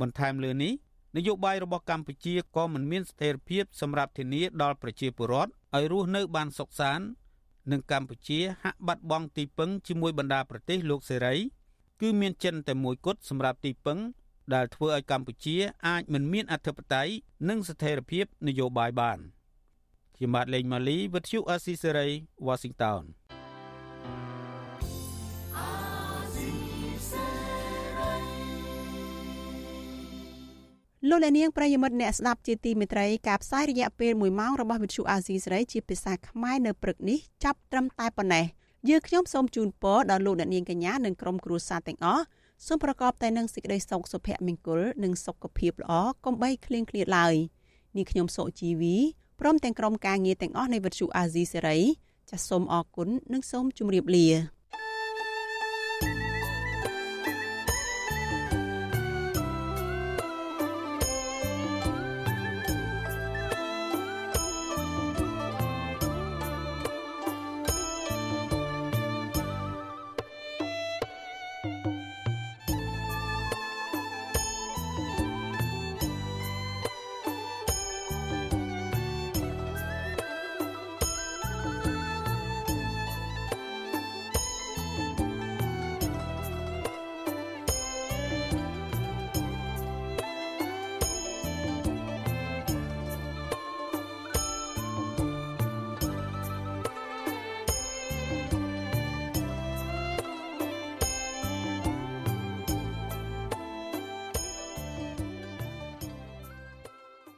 [0.00, 0.72] បន្ថែមលើនេះ
[1.16, 7.06] នយោបាយរបស់កម្ពុជាក៏មិនមានស្ថិរភាពសម្រាប់ធានាដល់ប្រជាពលរដ្ឋឲ្យរស់នៅបានសុខសាន្ត
[7.70, 11.34] និងកម្ពុជាហាក់បាត់បង់ទីពឹងជាមួយបណ្ដាប្រទេសលោកសេរី
[12.00, 13.98] គឺមានចិនតែមួយគត់សម្រាប់ទីពឹង
[14.54, 15.56] ដែលធ្វើឲ្យកម្ពុជា
[15.86, 17.12] អាចមិនមានអធិបតេយ្យ
[17.48, 19.18] និងស្ថិរភាពនយោបាយបាន
[20.18, 22.08] ជាម៉ាតលេងម៉ាលីវិទ្យុអេស៊ីសេរី
[22.46, 23.02] Washington
[31.10, 38.44] លោកអ្នកនាងប្រិយមិត្តអ្នកស្ដាប់ជាទីមេត្រីការផ្សាយរយៈពេល1ម៉ោងរបស់វិទ្យុអាស៊ីសេរីជាភាសាខ្មែរនៅព្រឹកនេះចាប់ត្រឹមតែប៉ុណ្ណេះ
[38.88, 42.24] យើងខ្ញុំសូមជូនពរដល់លោកអ្នកនាងកញ្ញានិងក្រុមគ្រួសារទាំងអស់
[42.66, 45.92] សូមប្រកបតែនឹងសេចក្តីសុខសុភមង្គលនិងសុខភាពល្អ
[46.24, 47.34] កុំបីឃ្លៀងឃ្លាតឡើយ
[47.96, 48.96] នេះខ្ញុំសុជីវី
[49.40, 51.78] ព្រមទាំងក្រុមការងារទាំងអស់នៃវិទ្យុអាស៊ីសេរី
[52.30, 54.28] ចាសសូមអរគុណនិងសូមជម្រាបលា